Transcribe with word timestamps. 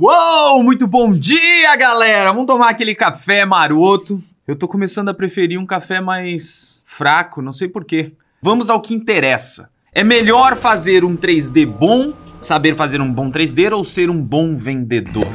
Uou, 0.00 0.62
muito 0.62 0.86
bom 0.86 1.10
dia, 1.10 1.74
galera! 1.74 2.30
Vamos 2.30 2.46
tomar 2.46 2.68
aquele 2.68 2.94
café 2.94 3.44
maroto. 3.44 4.22
Eu 4.46 4.54
tô 4.54 4.68
começando 4.68 5.08
a 5.08 5.14
preferir 5.14 5.58
um 5.58 5.66
café 5.66 6.00
mais 6.00 6.84
fraco, 6.86 7.42
não 7.42 7.52
sei 7.52 7.68
porquê. 7.68 8.12
Vamos 8.40 8.70
ao 8.70 8.80
que 8.80 8.94
interessa. 8.94 9.68
É 9.92 10.04
melhor 10.04 10.54
fazer 10.54 11.04
um 11.04 11.16
3D 11.16 11.66
bom, 11.66 12.12
saber 12.40 12.76
fazer 12.76 13.00
um 13.00 13.12
bom 13.12 13.28
3D 13.28 13.72
ou 13.72 13.84
ser 13.84 14.08
um 14.08 14.22
bom 14.22 14.56
vendedor? 14.56 15.26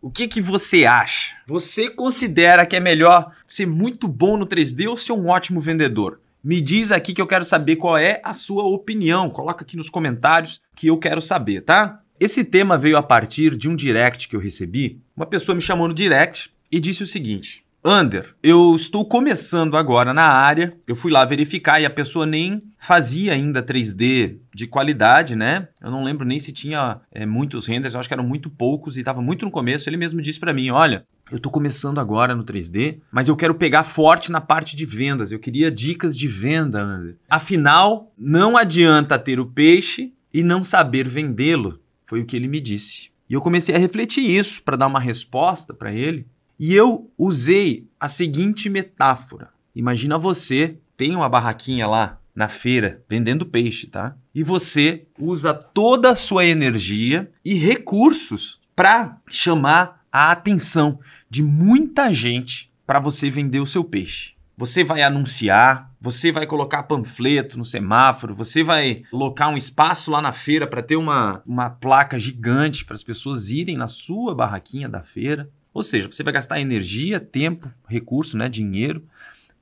O 0.00 0.12
que 0.12 0.28
que 0.28 0.40
você 0.40 0.84
acha? 0.84 1.34
Você 1.44 1.90
considera 1.90 2.64
que 2.64 2.76
é 2.76 2.80
melhor 2.80 3.32
ser 3.48 3.66
muito 3.66 4.06
bom 4.06 4.36
no 4.36 4.46
3D 4.46 4.88
ou 4.88 4.96
ser 4.96 5.10
um 5.10 5.26
ótimo 5.26 5.60
vendedor? 5.60 6.20
Me 6.44 6.60
diz 6.60 6.92
aqui 6.92 7.14
que 7.14 7.22
eu 7.22 7.26
quero 7.26 7.42
saber 7.42 7.76
qual 7.76 7.96
é 7.96 8.20
a 8.22 8.34
sua 8.34 8.64
opinião. 8.64 9.30
Coloca 9.30 9.64
aqui 9.64 9.78
nos 9.78 9.88
comentários 9.88 10.60
que 10.76 10.88
eu 10.88 10.98
quero 10.98 11.22
saber, 11.22 11.62
tá? 11.62 12.02
Esse 12.20 12.44
tema 12.44 12.76
veio 12.76 12.98
a 12.98 13.02
partir 13.02 13.56
de 13.56 13.66
um 13.66 13.74
direct 13.74 14.28
que 14.28 14.36
eu 14.36 14.40
recebi. 14.40 15.00
Uma 15.16 15.24
pessoa 15.24 15.56
me 15.56 15.62
chamou 15.62 15.88
no 15.88 15.94
direct 15.94 16.50
e 16.70 16.78
disse 16.78 17.02
o 17.02 17.06
seguinte: 17.06 17.64
Under, 17.82 18.34
eu 18.42 18.74
estou 18.74 19.06
começando 19.06 19.74
agora 19.74 20.12
na 20.12 20.24
área. 20.24 20.76
Eu 20.86 20.94
fui 20.94 21.10
lá 21.10 21.24
verificar 21.24 21.80
e 21.80 21.86
a 21.86 21.90
pessoa 21.90 22.26
nem 22.26 22.62
fazia 22.78 23.32
ainda 23.32 23.62
3D 23.62 24.36
de 24.54 24.66
qualidade, 24.66 25.34
né? 25.34 25.68
Eu 25.82 25.90
não 25.90 26.04
lembro 26.04 26.26
nem 26.26 26.38
se 26.38 26.52
tinha 26.52 27.00
é, 27.10 27.24
muitos 27.24 27.66
renders, 27.66 27.94
eu 27.94 28.00
acho 28.00 28.08
que 28.08 28.14
eram 28.14 28.24
muito 28.24 28.50
poucos 28.50 28.98
e 28.98 29.00
estava 29.00 29.22
muito 29.22 29.46
no 29.46 29.50
começo. 29.50 29.88
Ele 29.88 29.96
mesmo 29.96 30.20
disse 30.20 30.40
para 30.40 30.52
mim: 30.52 30.68
Olha, 30.68 31.06
eu 31.30 31.38
estou 31.38 31.50
começando 31.50 31.98
agora 31.98 32.34
no 32.34 32.44
3D, 32.44 33.00
mas 33.10 33.28
eu 33.28 33.36
quero 33.36 33.54
pegar 33.54 33.84
forte 33.84 34.30
na 34.30 34.40
parte 34.40 34.76
de 34.76 34.84
vendas. 34.84 35.32
Eu 35.32 35.38
queria 35.38 35.70
dicas 35.70 36.16
de 36.16 36.28
venda. 36.28 37.16
Afinal, 37.28 38.12
não 38.16 38.56
adianta 38.56 39.18
ter 39.18 39.40
o 39.40 39.46
peixe 39.46 40.12
e 40.32 40.42
não 40.42 40.62
saber 40.62 41.08
vendê-lo. 41.08 41.80
Foi 42.06 42.20
o 42.20 42.26
que 42.26 42.36
ele 42.36 42.46
me 42.46 42.60
disse. 42.60 43.08
E 43.28 43.32
eu 43.32 43.40
comecei 43.40 43.74
a 43.74 43.78
refletir 43.78 44.28
isso 44.28 44.62
para 44.62 44.76
dar 44.76 44.86
uma 44.86 45.00
resposta 45.00 45.72
para 45.72 45.92
ele. 45.92 46.26
E 46.58 46.74
eu 46.74 47.10
usei 47.16 47.88
a 47.98 48.08
seguinte 48.08 48.68
metáfora. 48.68 49.48
Imagina 49.74 50.18
você 50.18 50.76
tem 50.96 51.16
uma 51.16 51.28
barraquinha 51.28 51.86
lá 51.86 52.20
na 52.34 52.48
feira 52.48 53.02
vendendo 53.08 53.46
peixe, 53.46 53.86
tá? 53.86 54.16
E 54.34 54.42
você 54.42 55.06
usa 55.18 55.54
toda 55.54 56.10
a 56.10 56.14
sua 56.14 56.44
energia 56.44 57.30
e 57.44 57.54
recursos 57.54 58.60
para 58.76 59.18
chamar 59.26 60.03
a 60.14 60.30
atenção 60.30 61.00
de 61.28 61.42
muita 61.42 62.12
gente 62.14 62.70
para 62.86 63.00
você 63.00 63.28
vender 63.28 63.58
o 63.58 63.66
seu 63.66 63.82
peixe. 63.82 64.32
Você 64.56 64.84
vai 64.84 65.02
anunciar, 65.02 65.90
você 66.00 66.30
vai 66.30 66.46
colocar 66.46 66.84
panfleto 66.84 67.58
no 67.58 67.64
semáforo, 67.64 68.32
você 68.32 68.62
vai 68.62 69.02
locar 69.12 69.50
um 69.50 69.56
espaço 69.56 70.12
lá 70.12 70.22
na 70.22 70.32
feira 70.32 70.68
para 70.68 70.84
ter 70.84 70.94
uma, 70.94 71.42
uma 71.44 71.68
placa 71.68 72.16
gigante 72.16 72.84
para 72.84 72.94
as 72.94 73.02
pessoas 73.02 73.50
irem 73.50 73.76
na 73.76 73.88
sua 73.88 74.32
barraquinha 74.36 74.88
da 74.88 75.02
feira. 75.02 75.50
Ou 75.72 75.82
seja, 75.82 76.06
você 76.06 76.22
vai 76.22 76.32
gastar 76.32 76.60
energia, 76.60 77.18
tempo, 77.18 77.68
recurso, 77.88 78.36
né, 78.36 78.48
dinheiro, 78.48 79.04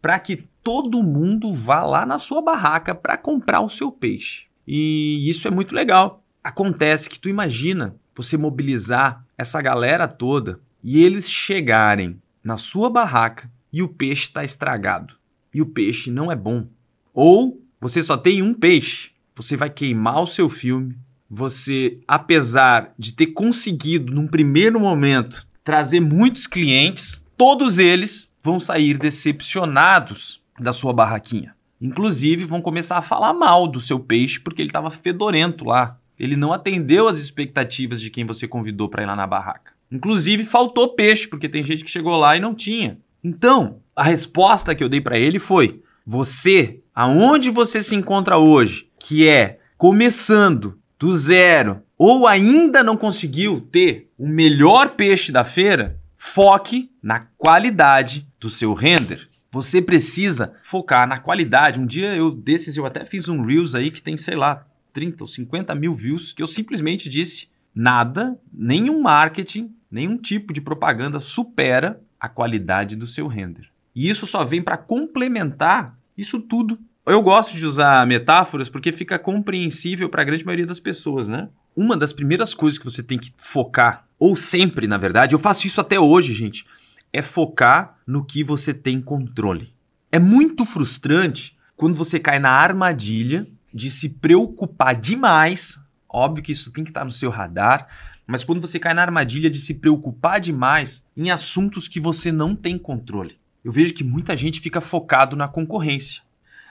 para 0.03 0.19
que 0.19 0.45
todo 0.63 1.03
mundo 1.03 1.51
vá 1.55 1.83
lá 1.83 2.05
na 2.05 2.19
sua 2.19 2.43
barraca 2.43 2.95
para 2.95 3.17
comprar 3.17 3.63
o 3.63 3.71
seu 3.71 3.91
peixe. 3.91 4.49
E 4.69 5.27
isso 5.31 5.49
é 5.49 5.51
muito 5.51 5.75
legal. 5.75 6.23
Acontece 6.45 7.09
que 7.09 7.19
tu 7.19 7.31
imagina 7.31 7.97
você 8.15 8.37
mobilizar 8.37 9.25
essa 9.43 9.61
galera 9.61 10.09
toda 10.09 10.59
e 10.83 11.03
eles 11.03 11.31
chegarem 11.31 12.21
na 12.43 12.57
sua 12.57 12.89
barraca 12.89 13.51
e 13.73 13.83
o 13.83 13.89
peixe 13.89 14.25
está 14.25 14.43
estragado 14.43 15.15
e 15.55 15.61
o 15.61 15.67
peixe 15.67 16.11
não 16.11 16.31
é 16.31 16.37
bom. 16.37 16.67
Ou 17.13 17.61
você 17.81 18.03
só 18.03 18.17
tem 18.17 18.43
um 18.43 18.55
peixe, 18.55 19.11
você 19.35 19.57
vai 19.57 19.69
queimar 19.69 20.21
o 20.21 20.27
seu 20.27 20.49
filme. 20.49 20.97
Você, 21.29 21.99
apesar 22.07 22.93
de 22.99 23.13
ter 23.13 23.29
conseguido 23.29 24.13
num 24.13 24.27
primeiro 24.27 24.79
momento 24.79 25.47
trazer 25.65 26.01
muitos 26.01 26.47
clientes, 26.47 27.25
todos 27.37 27.79
eles 27.79 28.31
vão 28.43 28.61
sair 28.61 28.99
decepcionados 28.99 30.43
da 30.59 30.73
sua 30.73 30.93
barraquinha. 30.93 31.55
Inclusive, 31.81 32.45
vão 32.45 32.61
começar 32.61 32.99
a 32.99 33.03
falar 33.03 33.33
mal 33.33 33.67
do 33.67 33.81
seu 33.81 33.99
peixe 33.99 34.39
porque 34.39 34.63
ele 34.63 34.69
estava 34.69 34.91
fedorento 34.91 35.65
lá. 35.65 35.99
Ele 36.19 36.37
não 36.37 36.53
atendeu 36.53 37.09
às 37.09 37.19
expectativas 37.19 38.01
de 38.01 38.11
quem 38.11 38.25
você 38.25 38.47
convidou 38.47 38.89
para 38.89 39.03
ir 39.03 39.07
lá 39.07 39.17
na 39.17 39.27
barraca. 39.27 39.73
Inclusive, 39.91 40.45
faltou 40.45 40.95
peixe, 40.95 41.29
porque 41.29 41.49
tem 41.49 41.65
gente 41.65 41.85
que 41.85 41.91
chegou 41.91 42.17
lá 42.17 42.37
e 42.37 42.41
não 42.41 42.55
tinha. 42.55 42.99
Então, 43.23 43.81
a 43.95 44.03
resposta 44.03 44.75
que 44.75 44.83
eu 44.83 44.89
dei 44.89 45.01
para 45.01 45.19
ele 45.19 45.39
foi: 45.39 45.83
você, 46.05 46.81
aonde 46.95 47.51
você 47.51 47.83
se 47.83 47.95
encontra 47.95 48.39
hoje, 48.39 48.89
que 48.99 49.27
é 49.27 49.59
começando 49.77 50.79
do 50.99 51.13
zero 51.13 51.83
ou 51.99 52.27
ainda 52.27 52.83
não 52.83 52.97
conseguiu 52.97 53.61
ter 53.61 54.11
o 54.19 54.27
melhor 54.27 54.91
peixe 54.91 55.31
da 55.31 55.45
feira, 55.45 56.01
foque 56.17 56.91
na 57.03 57.21
qualidade 57.37 58.27
do 58.41 58.49
seu 58.49 58.75
render. 58.75 59.29
Você 59.53 59.83
precisa 59.83 60.55
focar 60.63 61.07
na 61.07 61.19
qualidade. 61.19 61.79
Um 61.79 61.87
dia 61.87 62.15
eu 62.17 62.31
desses 62.31 62.77
eu 62.77 62.87
até 62.87 63.05
fiz 63.05 63.29
um 63.29 63.45
Reels 63.45 63.75
aí 63.75 63.91
que 63.91 64.03
tem, 64.03 64.17
sei 64.17 64.35
lá, 64.35 64.67
30 64.93 65.25
ou 65.25 65.29
50 65.29 65.75
mil 65.75 65.95
views, 65.95 66.33
que 66.33 66.43
eu 66.43 66.47
simplesmente 66.47 67.09
disse 67.09 67.49
nada, 67.75 68.39
nenhum 68.53 69.01
marketing, 69.01 69.75
nenhum 69.91 70.17
tipo 70.17 70.53
de 70.53 70.61
propaganda 70.61 71.19
supera 71.19 72.01
a 72.21 72.29
qualidade 72.29 72.97
do 72.97 73.07
seu 73.07 73.27
render. 73.27 73.69
E 73.95 74.09
isso 74.09 74.27
só 74.27 74.45
vem 74.45 74.63
para 74.63 74.77
complementar 74.77 75.99
isso 76.17 76.41
tudo. 76.41 76.79
Eu 77.05 77.21
gosto 77.21 77.57
de 77.57 77.67
usar 77.67 78.07
metáforas 78.07 78.69
porque 78.69 78.93
fica 78.93 79.19
compreensível 79.19 80.09
para 80.09 80.23
a 80.23 80.25
grande 80.25 80.45
maioria 80.45 80.67
das 80.67 80.81
pessoas, 80.81 81.29
né? 81.29 81.49
Uma 81.75 81.97
das 81.97 82.13
primeiras 82.13 82.55
coisas 82.55 82.79
que 82.79 82.85
você 82.85 83.03
tem 83.03 83.19
que 83.19 83.33
focar, 83.37 84.07
ou 84.19 84.37
sempre, 84.37 84.87
na 84.87 84.99
verdade, 84.99 85.35
eu 85.35 85.39
faço 85.39 85.67
isso 85.67 85.81
até 85.81 85.99
hoje, 85.99 86.35
gente, 86.35 86.67
é 87.13 87.23
focar 87.23 87.99
no 88.07 88.25
que 88.25 88.45
você 88.45 88.73
tem 88.73 89.01
controle. 89.01 89.73
É 90.11 90.19
muito 90.19 90.65
frustrante 90.65 91.57
quando 91.77 91.97
você 91.97 92.21
cai 92.21 92.39
na 92.39 92.51
armadilha 92.51 93.47
de 93.73 93.91
se 93.91 94.11
preocupar 94.11 94.95
demais. 94.95 95.81
Óbvio 96.09 96.43
que 96.43 96.53
isso 96.53 96.73
tem 96.73 96.85
que 96.85 96.91
estar 96.91 97.05
no 97.05 97.13
seu 97.13 97.31
radar, 97.31 97.89
mas 98.27 98.45
quando 98.45 98.61
você 98.61 98.79
cai 98.79 98.95
na 98.95 99.03
armadilha 99.03 99.51
de 99.51 99.61
se 99.61 99.75
preocupar 99.75 100.41
demais 100.41 101.07
em 101.17 101.31
assuntos 101.31 101.89
que 101.89 102.01
você 102.01 102.31
não 102.31 102.55
tem 102.55 102.79
controle. 102.79 103.39
Eu 103.65 103.73
vejo 103.73 103.95
que 103.95 104.05
muita 104.05 104.37
gente 104.37 104.61
fica 104.61 104.81
focado 104.81 105.37
na 105.37 105.47
concorrência. 105.47 106.23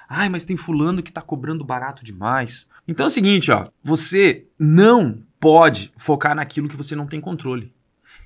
Ai, 0.07 0.27
mas 0.27 0.43
tem 0.43 0.57
fulano 0.57 1.01
que 1.01 1.09
está 1.09 1.21
cobrando 1.21 1.63
barato 1.63 2.03
demais. 2.03 2.67
Então 2.87 3.05
é 3.05 3.07
o 3.07 3.11
seguinte, 3.11 3.49
ó, 3.49 3.69
você 3.81 4.45
não 4.59 5.23
pode 5.39 5.91
focar 5.97 6.35
naquilo 6.35 6.67
que 6.67 6.75
você 6.75 6.95
não 6.95 7.07
tem 7.07 7.21
controle. 7.21 7.71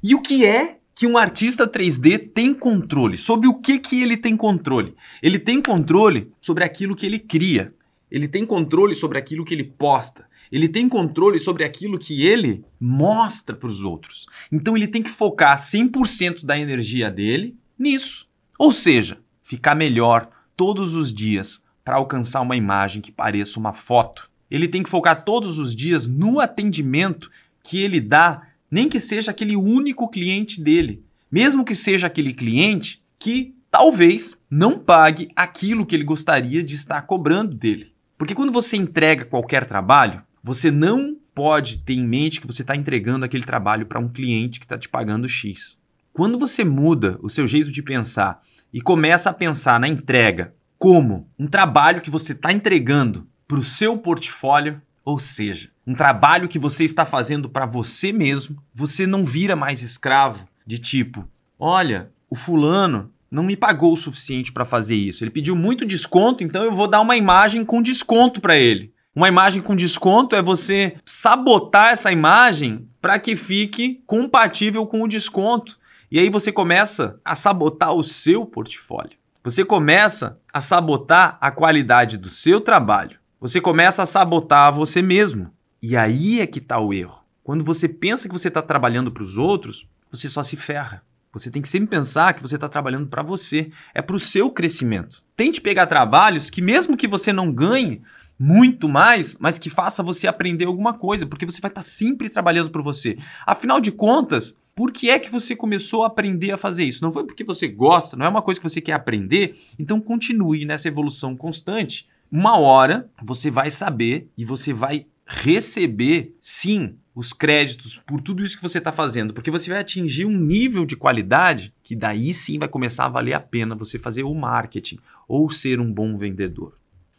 E 0.02 0.16
o 0.16 0.22
que 0.22 0.46
é 0.46 0.80
que 0.96 1.06
um 1.06 1.18
artista 1.18 1.68
3D 1.68 2.32
tem 2.34 2.54
controle? 2.54 3.18
Sobre 3.18 3.48
o 3.48 3.54
que 3.54 3.78
que 3.78 4.02
ele 4.02 4.18
tem 4.18 4.36
controle? 4.36 4.96
Ele 5.22 5.38
tem 5.38 5.62
controle 5.62 6.32
sobre 6.42 6.64
aquilo 6.64 6.96
que 6.96 7.06
ele 7.06 7.20
cria. 7.20 7.74
Ele 8.16 8.30
tem 8.30 8.46
controle 8.46 8.96
sobre 8.96 9.18
aquilo 9.18 9.44
que 9.44 9.54
ele 9.54 9.66
posta. 9.66 10.26
Ele 10.50 10.70
tem 10.70 10.88
controle 10.88 11.38
sobre 11.38 11.66
aquilo 11.66 12.00
que 12.00 12.26
ele 12.26 12.64
mostra 12.80 13.54
para 13.54 13.68
os 13.68 13.84
outros. 13.84 14.26
Então 14.50 14.78
ele 14.78 14.88
tem 14.88 15.04
que 15.04 15.10
focar 15.10 15.58
100% 15.58 16.46
da 16.46 16.58
energia 16.58 17.12
dele 17.12 17.58
nisso. 17.78 18.26
Ou 18.58 18.72
seja, 18.72 19.18
ficar 19.44 19.76
melhor 19.76 20.30
todos 20.56 20.96
os 20.96 21.14
dias 21.14 21.62
para 21.84 21.98
alcançar 21.98 22.40
uma 22.40 22.56
imagem 22.56 23.02
que 23.02 23.12
pareça 23.12 23.60
uma 23.60 23.74
foto. 23.74 24.32
Ele 24.50 24.70
tem 24.70 24.82
que 24.82 24.90
focar 24.90 25.26
todos 25.26 25.60
os 25.60 25.76
dias 25.76 26.08
no 26.08 26.40
atendimento 26.40 27.30
que 27.62 27.82
ele 27.82 28.00
dá, 28.00 28.48
nem 28.72 28.88
que 28.88 28.98
seja 28.98 29.32
aquele 29.32 29.58
único 29.58 30.08
cliente 30.08 30.62
dele. 30.62 31.04
Mesmo 31.30 31.66
que 31.66 31.76
seja 31.76 32.08
aquele 32.08 32.34
cliente 32.34 33.04
que 33.20 33.54
talvez 33.70 34.42
não 34.50 34.80
pague 34.80 35.28
aquilo 35.36 35.86
que 35.86 35.94
ele 35.94 36.06
gostaria 36.06 36.64
de 36.64 36.76
estar 36.76 37.02
cobrando 37.02 37.54
dele. 37.54 37.94
Porque 38.18 38.36
quando 38.36 38.52
você 38.52 38.78
entrega 38.78 39.26
qualquer 39.26 39.66
trabalho, 39.68 40.22
você 40.44 40.72
não 40.72 41.18
pode 41.34 41.80
ter 41.80 41.94
em 41.94 42.08
mente 42.08 42.40
que 42.40 42.48
você 42.48 42.62
está 42.62 42.76
entregando 42.76 43.26
aquele 43.26 43.44
trabalho 43.44 43.86
para 43.86 44.00
um 44.00 44.08
cliente 44.08 44.60
que 44.60 44.66
está 44.66 44.78
te 44.78 44.88
pagando 44.88 45.28
X. 45.28 45.78
Quando 46.14 46.40
você 46.40 46.64
muda 46.64 47.20
o 47.22 47.30
seu 47.30 47.46
jeito 47.46 47.72
de 47.72 47.84
pensar 47.84 48.42
e 48.72 48.80
começa 48.82 49.30
a 49.30 49.34
pensar 49.34 49.80
na 49.80 49.88
entrega 49.88 50.54
como 50.80 51.30
um 51.38 51.48
trabalho 51.48 52.02
que 52.02 52.10
você 52.10 52.32
está 52.32 52.54
entregando 52.54 53.28
para 53.48 53.58
o 53.58 53.64
seu 53.64 53.98
portfólio, 53.98 54.82
ou 55.04 55.20
seja, 55.20 55.70
um 55.86 55.94
trabalho 55.94 56.48
que 56.48 56.58
você 56.58 56.84
está 56.84 57.06
fazendo 57.06 57.50
para 57.50 57.66
você 57.66 58.12
mesmo, 58.12 58.64
você 58.74 59.06
não 59.06 59.26
vira 59.26 59.56
mais 59.56 59.82
escravo 59.82 60.48
de 60.66 60.80
tipo, 60.80 61.28
olha, 61.60 62.12
o 62.30 62.36
fulano 62.36 63.12
não 63.36 63.44
me 63.44 63.58
pagou 63.58 63.92
o 63.92 63.98
suficiente 63.98 64.54
para 64.54 64.64
fazer 64.64 64.96
isso. 64.96 65.22
Ele 65.22 65.30
pediu 65.30 65.58
muito 65.58 65.86
desconto, 65.86 66.42
então 66.42 66.64
eu 66.64 66.74
vou 66.74 66.88
dar 66.88 67.02
uma 67.02 67.18
imagem 67.18 67.66
com 67.66 67.82
desconto 67.82 68.40
para 68.40 68.56
ele. 68.56 68.94
Uma 69.14 69.28
imagem 69.28 69.62
com 69.62 69.76
desconto 69.76 70.38
é 70.38 70.42
você 70.42 70.96
sabotar 71.04 71.92
essa 71.92 72.14
imagem 72.14 72.88
para 73.02 73.20
que 73.20 73.36
fique 73.36 74.02
compatível 74.08 74.88
com 74.88 75.02
o 75.02 75.08
desconto. 75.08 75.78
E 76.10 76.18
aí 76.18 76.30
você 76.30 76.50
começa 76.50 77.20
a 77.26 77.36
sabotar 77.36 77.92
o 77.92 78.06
seu 78.06 78.46
portfólio. 78.46 79.18
você 79.44 79.66
começa 79.66 80.40
a 80.52 80.62
sabotar 80.62 81.38
a 81.42 81.52
qualidade 81.52 82.18
do 82.18 82.30
seu 82.30 82.62
trabalho. 82.62 83.20
Você 83.42 83.60
começa 83.60 84.02
a 84.02 84.06
sabotar 84.06 84.74
você 84.74 85.02
mesmo. 85.02 85.52
E 85.82 85.98
aí 85.98 86.40
é 86.40 86.48
que 86.48 86.60
está 86.60 86.80
o 86.80 86.94
erro. 86.94 87.20
Quando 87.44 87.66
você 87.66 87.90
pensa 87.90 88.30
que 88.30 88.34
você 88.34 88.48
está 88.48 88.62
trabalhando 88.62 89.12
para 89.12 89.24
os 89.24 89.38
outros, 89.38 89.86
você 90.10 90.30
só 90.30 90.42
se 90.42 90.56
ferra. 90.56 91.04
Você 91.36 91.52
tem 91.52 91.62
que 91.62 91.68
sempre 91.68 91.90
pensar 91.90 92.34
que 92.34 92.42
você 92.42 92.56
está 92.56 92.70
trabalhando 92.70 93.08
para 93.08 93.22
você. 93.22 93.70
É 93.94 94.02
para 94.02 94.16
o 94.16 94.20
seu 94.20 94.50
crescimento. 94.50 95.22
Tente 95.36 95.60
pegar 95.60 95.86
trabalhos 95.86 96.50
que, 96.50 96.62
mesmo 96.62 96.96
que 96.96 97.10
você 97.10 97.34
não 97.34 97.52
ganhe 97.52 98.02
muito 98.40 98.88
mais, 98.88 99.38
mas 99.38 99.60
que 99.60 99.70
faça 99.70 100.02
você 100.02 100.28
aprender 100.28 100.64
alguma 100.64 100.94
coisa, 100.94 101.26
porque 101.26 101.46
você 101.46 101.60
vai 101.60 101.70
estar 101.70 101.82
tá 101.82 101.86
sempre 101.86 102.30
trabalhando 102.30 102.70
para 102.70 102.82
você. 102.82 103.18
Afinal 103.46 103.82
de 103.82 103.92
contas, 103.92 104.58
por 104.74 104.94
que 104.94 105.10
é 105.10 105.20
que 105.20 105.30
você 105.30 105.58
começou 105.58 106.04
a 106.04 106.08
aprender 106.08 106.52
a 106.52 106.58
fazer 106.58 106.86
isso? 106.86 107.04
Não 107.04 107.12
foi 107.12 107.26
porque 107.26 107.44
você 107.44 107.68
gosta, 107.68 108.16
não 108.16 108.26
é 108.26 108.30
uma 108.30 108.42
coisa 108.42 108.60
que 108.60 108.70
você 108.70 108.80
quer 108.80 108.94
aprender, 108.94 109.60
então 109.78 110.00
continue 110.00 110.64
nessa 110.64 110.88
evolução 110.88 111.36
constante. 111.36 112.08
Uma 112.32 112.58
hora 112.58 113.10
você 113.22 113.52
vai 113.52 113.70
saber 113.70 114.30
e 114.38 114.46
você 114.46 114.74
vai 114.74 115.06
receber, 115.26 116.36
sim, 116.40 116.96
os 117.16 117.32
créditos 117.32 117.98
por 117.98 118.20
tudo 118.20 118.44
isso 118.44 118.58
que 118.58 118.64
você 118.64 118.78
está 118.78 118.92
fazendo, 118.92 119.34
porque 119.34 119.50
você 119.50 119.70
vai 119.70 119.80
atingir 119.80 120.26
um 120.26 120.38
nível 120.38 120.86
de 120.86 120.98
qualidade 120.98 121.74
que 121.82 121.96
daí 121.96 122.34
sim 122.34 122.60
vai 122.60 122.68
começar 122.68 123.06
a 123.06 123.10
valer 123.10 123.34
a 123.34 123.40
pena 123.40 123.74
você 123.74 123.98
fazer 123.98 124.24
o 124.24 124.34
marketing 124.34 125.00
ou 125.28 125.50
ser 125.50 125.80
um 125.80 125.92
bom 125.92 126.18
vendedor. 126.18 126.78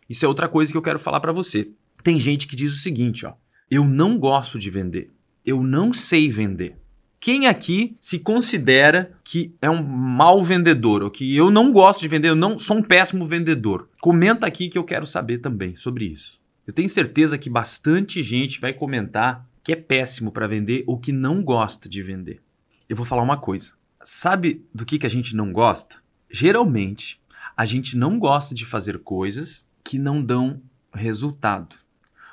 Isso 0.08 0.25
é 0.25 0.29
outra 0.29 0.49
coisa 0.49 0.70
que 0.70 0.79
eu 0.79 0.82
quero 0.82 0.99
falar 0.99 1.20
para 1.20 1.32
você. 1.32 1.70
Tem 2.05 2.20
gente 2.20 2.47
que 2.47 2.55
diz 2.55 2.73
o 2.73 2.79
seguinte, 2.79 3.25
ó: 3.26 3.32
"Eu 3.70 3.85
não 3.85 4.19
gosto 4.19 4.58
de 4.58 4.70
vender. 4.70 5.11
Eu 5.44 5.62
não 5.62 5.93
sei 5.93 6.31
vender." 6.31 6.76
Quem 7.19 7.47
aqui 7.47 7.97
se 8.00 8.19
considera 8.19 9.12
que 9.25 9.53
é 9.61 9.69
um 9.70 9.82
mau 9.82 10.44
vendedor 10.44 11.03
ou 11.03 11.11
que 11.11 11.35
eu 11.35 11.50
não 11.50 11.73
gosto 11.73 12.00
de 12.00 12.08
vender, 12.08 12.29
eu 12.29 12.37
não 12.37 12.58
sou 12.58 12.76
um 12.76 12.82
péssimo 12.82 13.26
vendedor? 13.26 13.88
Comenta 14.00 14.47
aqui 14.47 14.69
que 14.69 14.79
eu 14.79 14.85
quero 14.85 15.06
saber 15.06 15.38
também 15.38 15.75
sobre 15.75 16.05
isso. 16.05 16.38
Eu 16.67 16.73
tenho 16.73 16.89
certeza 16.89 17.39
que 17.39 17.49
bastante 17.49 18.25
gente 18.25 18.61
vai 18.61 18.73
comentar 18.73 19.47
que 19.63 19.73
é 19.73 19.77
péssimo 19.77 20.33
para 20.33 20.49
vender 20.49 20.83
ou 20.87 20.99
que 20.99 21.13
não 21.13 21.41
gosta 21.41 21.89
de 21.89 22.03
vender. 22.03 22.41
Eu 22.89 22.97
vou 22.97 23.07
falar 23.07 23.23
uma 23.23 23.37
coisa. 23.37 23.75
Sabe 24.03 24.65
do 24.75 24.85
que, 24.85 24.99
que 24.99 25.07
a 25.07 25.11
gente 25.11 25.37
não 25.37 25.53
gosta? 25.53 25.97
Geralmente, 26.29 27.21
a 27.57 27.65
gente 27.65 27.97
não 27.97 28.19
gosta 28.19 28.53
de 28.53 28.65
fazer 28.65 28.99
coisas 28.99 29.65
que 29.85 29.97
não 29.97 30.21
dão 30.21 30.61
resultado. 30.93 31.77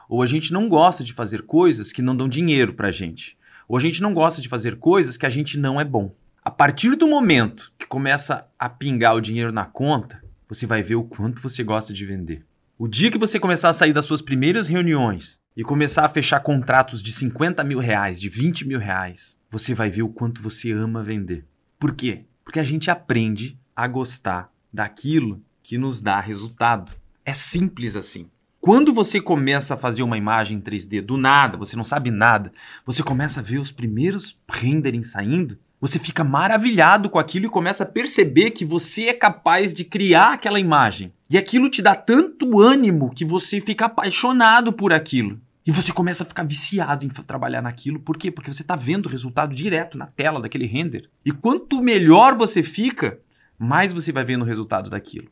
Ou 0.10 0.24
a 0.24 0.26
gente 0.26 0.52
não 0.52 0.68
gosta 0.68 1.04
de 1.04 1.14
fazer 1.14 1.44
coisas 1.44 1.92
que 1.92 2.02
não 2.02 2.18
dão 2.18 2.28
dinheiro 2.28 2.74
para 2.74 2.92
gente. 2.92 3.38
Ou 3.68 3.78
a 3.78 3.80
gente 3.80 4.02
não 4.02 4.16
gosta 4.16 4.42
de 4.42 4.50
fazer 4.50 4.78
coisas 4.78 5.16
que 5.16 5.28
a 5.28 5.30
gente 5.30 5.60
não 5.60 5.80
é 5.80 5.86
bom. 5.86 6.14
A 6.44 6.50
partir 6.50 6.96
do 6.96 7.08
momento 7.08 7.72
que 7.78 7.86
começa 7.86 8.48
a 8.58 8.68
pingar 8.68 9.16
o 9.16 9.22
dinheiro 9.22 9.52
na 9.52 9.66
conta, 9.66 10.24
você 10.50 10.66
vai 10.66 10.82
ver 10.82 10.96
o 10.96 11.04
quanto 11.04 11.42
você 11.42 11.64
gosta 11.64 11.94
de 11.94 12.04
vender. 12.04 12.44
O 12.84 12.88
dia 12.90 13.10
que 13.10 13.18
você 13.18 13.40
começar 13.40 13.70
a 13.70 13.74
sair 13.74 13.94
das 13.94 14.04
suas 14.04 14.22
primeiras 14.22 14.68
reuniões 14.68 15.40
e 15.56 15.64
começar 15.64 16.04
a 16.04 16.10
fechar 16.10 16.42
contratos 16.42 17.02
de 17.02 17.14
50 17.14 17.64
mil 17.64 17.80
reais, 17.80 18.20
de 18.20 18.28
20 18.28 18.68
mil 18.68 18.78
reais, 18.78 19.38
você 19.50 19.74
vai 19.74 19.90
ver 19.90 20.04
o 20.04 20.10
quanto 20.10 20.42
você 20.42 20.70
ama 20.74 21.02
vender. 21.02 21.46
Por 21.80 21.96
quê? 21.96 22.26
Porque 22.44 22.60
a 22.60 22.64
gente 22.66 22.92
aprende 22.92 23.58
a 23.74 23.88
gostar 23.88 24.52
daquilo 24.74 25.42
que 25.64 25.78
nos 25.78 26.02
dá 26.02 26.20
resultado. 26.20 26.92
É 27.24 27.32
simples 27.32 27.96
assim. 27.96 28.30
Quando 28.60 28.94
você 28.94 29.22
começa 29.22 29.76
a 29.76 29.78
fazer 29.78 30.04
uma 30.04 30.18
imagem 30.18 30.60
3D 30.60 31.00
do 31.00 31.16
nada, 31.16 31.56
você 31.56 31.78
não 31.78 31.86
sabe 31.86 32.12
nada, 32.12 32.52
você 32.86 33.02
começa 33.02 33.40
a 33.40 33.44
ver 33.44 33.60
os 33.60 33.72
primeiros 33.72 34.38
renderings 34.50 35.12
saindo, 35.12 35.58
você 35.84 36.00
fica 36.00 36.24
maravilhado 36.24 37.10
com 37.10 37.20
aquilo 37.20 37.46
e 37.46 37.50
começa 37.50 37.84
a 37.84 37.86
perceber 37.86 38.52
que 38.52 38.64
você 38.64 39.08
é 39.08 39.14
capaz 39.14 39.74
de 39.74 39.84
criar 39.84 40.32
aquela 40.32 40.58
imagem. 40.58 41.12
E 41.34 41.38
aquilo 41.38 41.68
te 41.68 41.82
dá 41.82 41.96
tanto 41.96 42.62
ânimo 42.62 43.10
que 43.10 43.26
você 43.26 43.60
fica 43.60 43.86
apaixonado 43.86 44.72
por 44.72 44.94
aquilo. 44.94 45.42
E 45.66 45.72
você 45.72 45.92
começa 45.92 46.22
a 46.22 46.28
ficar 46.28 46.44
viciado 46.44 47.04
em 47.04 47.10
trabalhar 47.10 47.60
naquilo. 47.60 48.00
Por 48.00 48.20
quê? 48.20 48.30
Porque 48.30 48.54
você 48.54 48.62
está 48.62 48.76
vendo 48.76 49.08
o 49.08 49.10
resultado 49.10 49.56
direto 49.56 49.98
na 49.98 50.06
tela 50.06 50.40
daquele 50.40 50.68
render. 50.68 51.10
E 51.26 51.32
quanto 51.32 51.82
melhor 51.82 52.36
você 52.36 52.62
fica, 52.62 53.18
mais 53.58 53.92
você 53.92 54.12
vai 54.12 54.24
vendo 54.24 54.44
o 54.44 54.46
resultado 54.46 54.92
daquilo. 54.92 55.28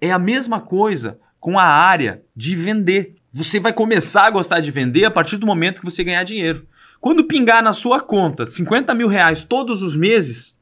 É 0.00 0.12
a 0.12 0.20
mesma 0.20 0.60
coisa 0.60 1.18
com 1.40 1.58
a 1.58 1.64
área 1.64 2.22
de 2.36 2.54
vender. 2.54 3.16
Você 3.32 3.58
vai 3.58 3.72
começar 3.72 4.26
a 4.26 4.30
gostar 4.30 4.60
de 4.60 4.70
vender 4.70 5.04
a 5.04 5.10
partir 5.10 5.36
do 5.36 5.48
momento 5.48 5.80
que 5.80 5.84
você 5.84 6.04
ganhar 6.04 6.22
dinheiro. 6.22 6.64
Quando 7.00 7.24
pingar 7.24 7.60
na 7.60 7.72
sua 7.72 8.00
conta 8.00 8.46
50 8.46 8.94
mil 8.94 9.08
reais 9.08 9.42
todos 9.42 9.82
os 9.82 9.96
meses, 9.96 10.56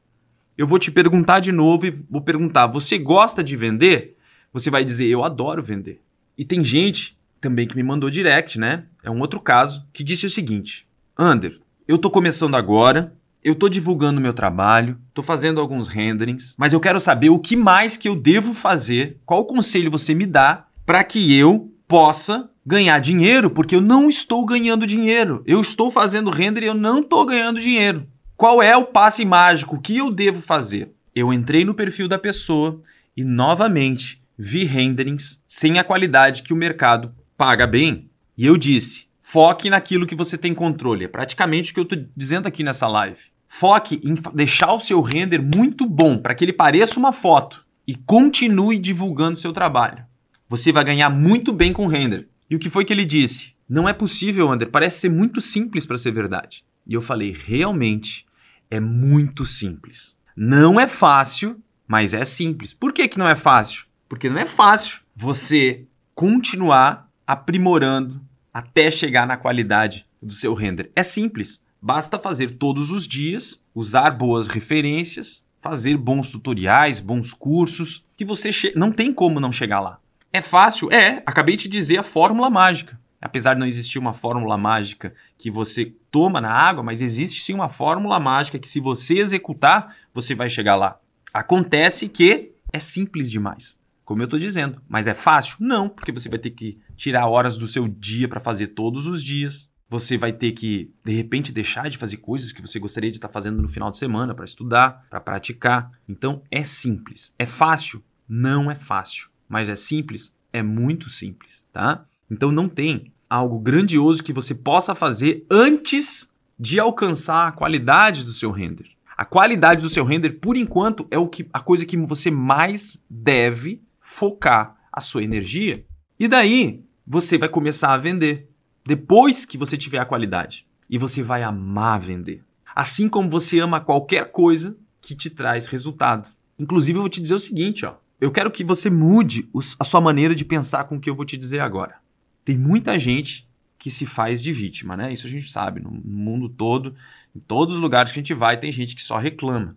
eu 0.57 0.67
vou 0.67 0.79
te 0.79 0.91
perguntar 0.91 1.41
de 1.41 1.53
novo 1.53 1.85
e 1.85 1.91
vou 1.91 2.23
perguntar: 2.23 2.69
você 2.69 2.97
gosta 2.97 3.45
de 3.45 3.55
vender? 3.55 4.17
Você 4.53 4.71
vai 4.71 4.85
dizer: 4.85 5.07
eu 5.07 5.25
adoro 5.25 5.63
vender. 5.63 6.01
E 6.37 6.45
tem 6.45 6.63
gente 6.63 7.17
também 7.41 7.67
que 7.67 7.77
me 7.77 7.83
mandou 7.83 8.11
direct, 8.11 8.59
né? 8.59 8.85
É 9.03 9.11
um 9.11 9.21
outro 9.21 9.41
caso, 9.41 9.87
que 9.93 10.05
disse 10.05 10.27
o 10.27 10.31
seguinte: 10.31 10.87
Ander, 11.17 11.59
eu 11.87 11.99
tô 11.99 12.11
começando 12.11 12.55
agora, 12.55 13.13
eu 13.43 13.55
tô 13.55 13.69
divulgando 13.69 14.21
meu 14.21 14.33
trabalho, 14.33 14.99
tô 15.15 15.23
fazendo 15.23 15.61
alguns 15.61 15.89
renderings, 15.89 16.55
mas 16.59 16.73
eu 16.73 16.81
quero 16.81 17.01
saber 17.01 17.31
o 17.31 17.39
que 17.39 17.57
mais 17.57 17.97
que 17.97 18.09
eu 18.09 18.17
devo 18.17 18.55
fazer, 18.55 19.19
qual 19.25 19.45
conselho 19.45 19.91
você 19.91 20.15
me 20.15 20.27
dá 20.27 20.67
para 20.85 21.05
que 21.05 21.35
eu 21.35 21.73
possa 21.87 22.51
ganhar 22.65 22.99
dinheiro, 22.99 23.51
porque 23.51 23.75
eu 23.75 23.81
não 23.81 24.09
estou 24.09 24.45
ganhando 24.45 24.87
dinheiro. 24.87 25.43
Eu 25.47 25.61
estou 25.61 25.91
fazendo 25.91 26.31
render 26.31 26.63
e 26.63 26.67
eu 26.67 26.75
não 26.75 27.01
estou 27.01 27.25
ganhando 27.25 27.61
dinheiro. 27.61 28.07
Qual 28.37 28.63
é 28.63 28.77
o 28.77 28.85
passe 28.85 29.25
mágico? 29.25 29.81
Que 29.81 29.97
eu 29.97 30.11
devo 30.11 30.43
fazer? 30.43 30.93
Eu 31.15 31.33
entrei 31.33 31.65
no 31.65 31.75
perfil 31.75 32.07
da 32.07 32.19
pessoa 32.19 32.81
e 33.17 33.25
novamente 33.25 34.18
vi 34.39 34.65
renderings 34.65 35.43
sem 35.49 35.79
a 35.79 35.85
qualidade 35.85 36.43
que 36.43 36.53
o 36.53 36.57
mercado 36.57 37.13
paga 37.37 37.67
bem. 37.67 38.09
E 38.37 38.47
eu 38.47 38.57
disse: 38.57 39.09
foque 39.21 39.69
naquilo 39.69 40.07
que 40.07 40.15
você 40.15 40.39
tem 40.39 40.55
controle. 40.55 41.05
É 41.05 41.09
praticamente 41.09 41.73
o 41.73 41.75
que 41.75 41.81
eu 41.81 41.85
estou 41.85 42.05
dizendo 42.17 42.47
aqui 42.47 42.63
nessa 42.63 42.87
live. 42.87 43.19
Foque 43.49 44.01
em 44.05 44.15
deixar 44.35 44.73
o 44.73 44.81
seu 44.81 45.01
render 45.01 45.41
muito 45.41 45.87
bom 45.87 46.19
para 46.19 46.35
que 46.35 46.45
ele 46.45 46.53
pareça 46.53 46.99
uma 46.99 47.13
foto 47.13 47.67
e 47.87 47.95
continue 47.95 48.79
divulgando 48.79 49.39
seu 49.39 49.53
trabalho. 49.53 50.05
Você 50.47 50.71
vai 50.71 50.85
ganhar 50.85 51.11
muito 51.11 51.53
bem 51.53 51.73
com 51.73 51.87
render. 51.87 52.29
E 52.49 52.55
o 52.55 52.59
que 52.59 52.71
foi 52.71 52.85
que 52.85 52.93
ele 52.93 53.05
disse? 53.05 53.55
Não 53.69 53.89
é 53.89 53.93
possível, 53.93 54.51
Ander. 54.51 54.71
Parece 54.71 55.01
ser 55.01 55.09
muito 55.11 55.41
simples 55.41 55.85
para 55.85 55.99
ser 55.99 56.11
verdade. 56.11 56.65
E 56.87 56.95
eu 56.95 57.03
falei, 57.03 57.33
realmente 57.33 58.27
é 58.71 58.81
muito 58.81 59.45
simples. 59.45 60.19
Não 60.35 60.81
é 60.81 60.87
fácil, 60.87 61.61
mas 61.87 62.15
é 62.15 62.25
simples. 62.25 62.73
Por 62.73 62.93
que, 62.93 63.09
que 63.09 63.19
não 63.19 63.29
é 63.29 63.35
fácil? 63.35 63.88
Porque 64.09 64.29
não 64.29 64.39
é 64.39 64.47
fácil 64.47 65.01
você 65.15 65.85
continuar 66.15 67.09
aprimorando 67.27 68.21
até 68.53 68.91
chegar 68.91 69.27
na 69.27 69.37
qualidade 69.37 70.07
do 70.21 70.33
seu 70.33 70.55
render. 70.55 70.91
É 70.97 71.03
simples. 71.03 71.61
Basta 71.81 72.19
fazer 72.19 72.55
todos 72.55 72.91
os 72.91 73.07
dias, 73.07 73.63
usar 73.75 74.11
boas 74.11 74.49
referências, 74.49 75.47
fazer 75.61 75.97
bons 75.97 76.31
tutoriais, 76.31 76.99
bons 76.99 77.33
cursos, 77.33 78.05
que 78.17 78.25
você 78.25 78.51
não 78.75 78.91
tem 78.91 79.13
como 79.13 79.39
não 79.39 79.53
chegar 79.53 79.81
lá. 79.81 80.01
É 80.33 80.43
fácil? 80.43 80.93
É. 80.93 81.23
Acabei 81.25 81.57
de 81.57 81.69
dizer 81.69 81.99
a 81.99 82.03
fórmula 82.03 82.51
mágica. 82.51 82.99
Apesar 83.21 83.55
de 83.55 83.61
não 83.61 83.67
existir 83.67 83.99
uma 83.99 84.13
fórmula 84.13 84.57
mágica 84.57 85.15
que 85.37 85.51
você 85.51 85.93
toma 86.11 86.41
na 86.41 86.53
água, 86.53 86.83
mas 86.83 87.01
existe 87.01 87.43
sim 87.43 87.55
uma 87.55 87.69
fórmula 87.69 88.19
mágica 88.21 88.59
que, 88.59 88.69
se 88.69 88.81
você 88.81 89.19
executar, 89.19 89.97
você 90.13 90.35
vai 90.35 90.49
chegar 90.49 90.77
lá. 90.77 90.99
Acontece 91.33 92.09
que 92.09 92.53
é 92.73 92.79
simples 92.79 93.31
demais, 93.31 93.78
como 94.09 94.23
eu 94.23 94.25
estou 94.25 94.39
dizendo. 94.39 94.81
Mas 94.89 95.07
é 95.07 95.15
fácil? 95.15 95.57
Não, 95.61 95.89
porque 95.89 96.13
você 96.13 96.29
vai 96.29 96.39
ter 96.39 96.51
que 96.51 96.79
tirar 96.97 97.27
horas 97.27 97.57
do 97.57 97.67
seu 97.67 97.87
dia 97.87 98.29
para 98.29 98.41
fazer 98.41 98.69
todos 98.69 99.07
os 99.07 99.23
dias. 99.23 99.71
Você 99.91 100.19
vai 100.19 100.33
ter 100.33 100.53
que, 100.53 100.93
de 101.05 101.13
repente, 101.13 101.53
deixar 101.53 101.89
de 101.89 101.97
fazer 101.97 102.19
coisas 102.19 102.53
que 102.53 102.61
você 102.61 102.79
gostaria 102.79 103.11
de 103.11 103.17
estar 103.17 103.29
fazendo 103.29 103.63
no 103.63 103.69
final 103.69 103.91
de 103.91 103.99
semana 103.99 104.35
para 104.35 104.45
estudar, 104.45 105.07
para 105.09 105.21
praticar. 105.21 105.91
Então 106.09 106.43
é 106.51 106.63
simples. 106.63 107.35
É 107.39 107.47
fácil? 107.47 108.03
Não 108.29 108.71
é 108.71 108.75
fácil 108.75 109.31
mas 109.49 109.69
é 109.69 109.77
simples? 109.77 110.37
É 110.53 110.63
muito 110.63 111.09
simples, 111.09 111.67
tá? 111.73 112.05
Então 112.31 112.53
não 112.53 112.69
tem 112.69 113.13
algo 113.29 113.59
grandioso 113.59 114.23
que 114.23 114.33
você 114.33 114.55
possa 114.55 114.95
fazer 114.95 115.47
antes 115.51 116.35
de 116.59 116.79
alcançar 116.79 117.49
a 117.49 117.53
qualidade 117.53 118.25
do 118.25 118.33
seu 118.33 118.51
render. 118.51 118.91
A 119.17 119.25
qualidade 119.25 119.83
do 119.83 119.89
seu 119.89 120.05
render, 120.05 120.31
por 120.35 120.57
enquanto, 120.57 121.07
é 121.11 121.19
o 121.19 121.27
que, 121.27 121.49
a 121.53 121.61
coisa 121.61 121.85
que 121.85 121.97
você 121.97 122.31
mais 122.31 123.03
deve 123.11 123.83
focar 124.09 124.77
a 124.93 125.01
sua 125.01 125.23
energia. 125.23 125.85
E 126.19 126.27
daí 126.27 126.83
você 127.07 127.37
vai 127.37 127.49
começar 127.49 127.93
a 127.93 127.99
vender. 127.99 128.51
Depois 128.85 129.45
que 129.45 129.59
você 129.59 129.77
tiver 129.77 129.99
a 129.99 130.07
qualidade. 130.07 130.67
E 130.89 130.97
você 130.97 131.23
vai 131.23 131.43
amar 131.43 132.01
vender. 132.01 132.43
Assim 132.75 133.09
como 133.09 133.29
você 133.29 133.61
ama 133.61 133.81
qualquer 133.81 134.33
coisa 134.33 134.77
que 135.01 135.15
te 135.15 135.29
traz 135.29 135.67
resultado. 135.67 136.29
Inclusive, 136.59 136.99
eu 136.99 137.03
vou 137.03 137.09
te 137.09 137.21
dizer 137.21 137.35
o 137.35 137.39
seguinte, 137.39 137.85
ó 137.85 137.97
eu 138.21 138.33
quero 138.33 138.51
que 138.51 138.65
você 138.65 138.91
mude 138.91 139.49
a 139.79 139.85
sua 139.85 140.01
maneira 140.01 140.35
de 140.35 140.45
pensar 140.45 140.85
com 140.85 140.97
o 140.97 141.01
que 141.01 141.09
eu 141.09 141.15
vou 141.15 141.25
te 141.25 141.37
dizer 141.37 141.61
agora. 141.61 141.97
Tem 142.45 142.59
muita 142.59 142.99
gente 142.99 143.47
que 143.79 143.91
se 143.91 144.07
faz 144.07 144.43
de 144.43 144.53
vítima, 144.53 144.97
né? 144.97 145.13
Isso 145.13 145.27
a 145.27 145.31
gente 145.31 145.51
sabe. 145.53 145.81
No 145.81 145.91
mundo 145.91 146.49
todo, 146.49 146.97
em 147.35 147.39
todos 147.39 147.77
os 147.77 147.81
lugares 147.81 148.11
que 148.11 148.19
a 148.19 148.23
gente 148.23 148.35
vai, 148.35 148.59
tem 148.59 148.73
gente 148.73 148.97
que 148.97 149.03
só 149.03 149.19
reclama. 149.19 149.77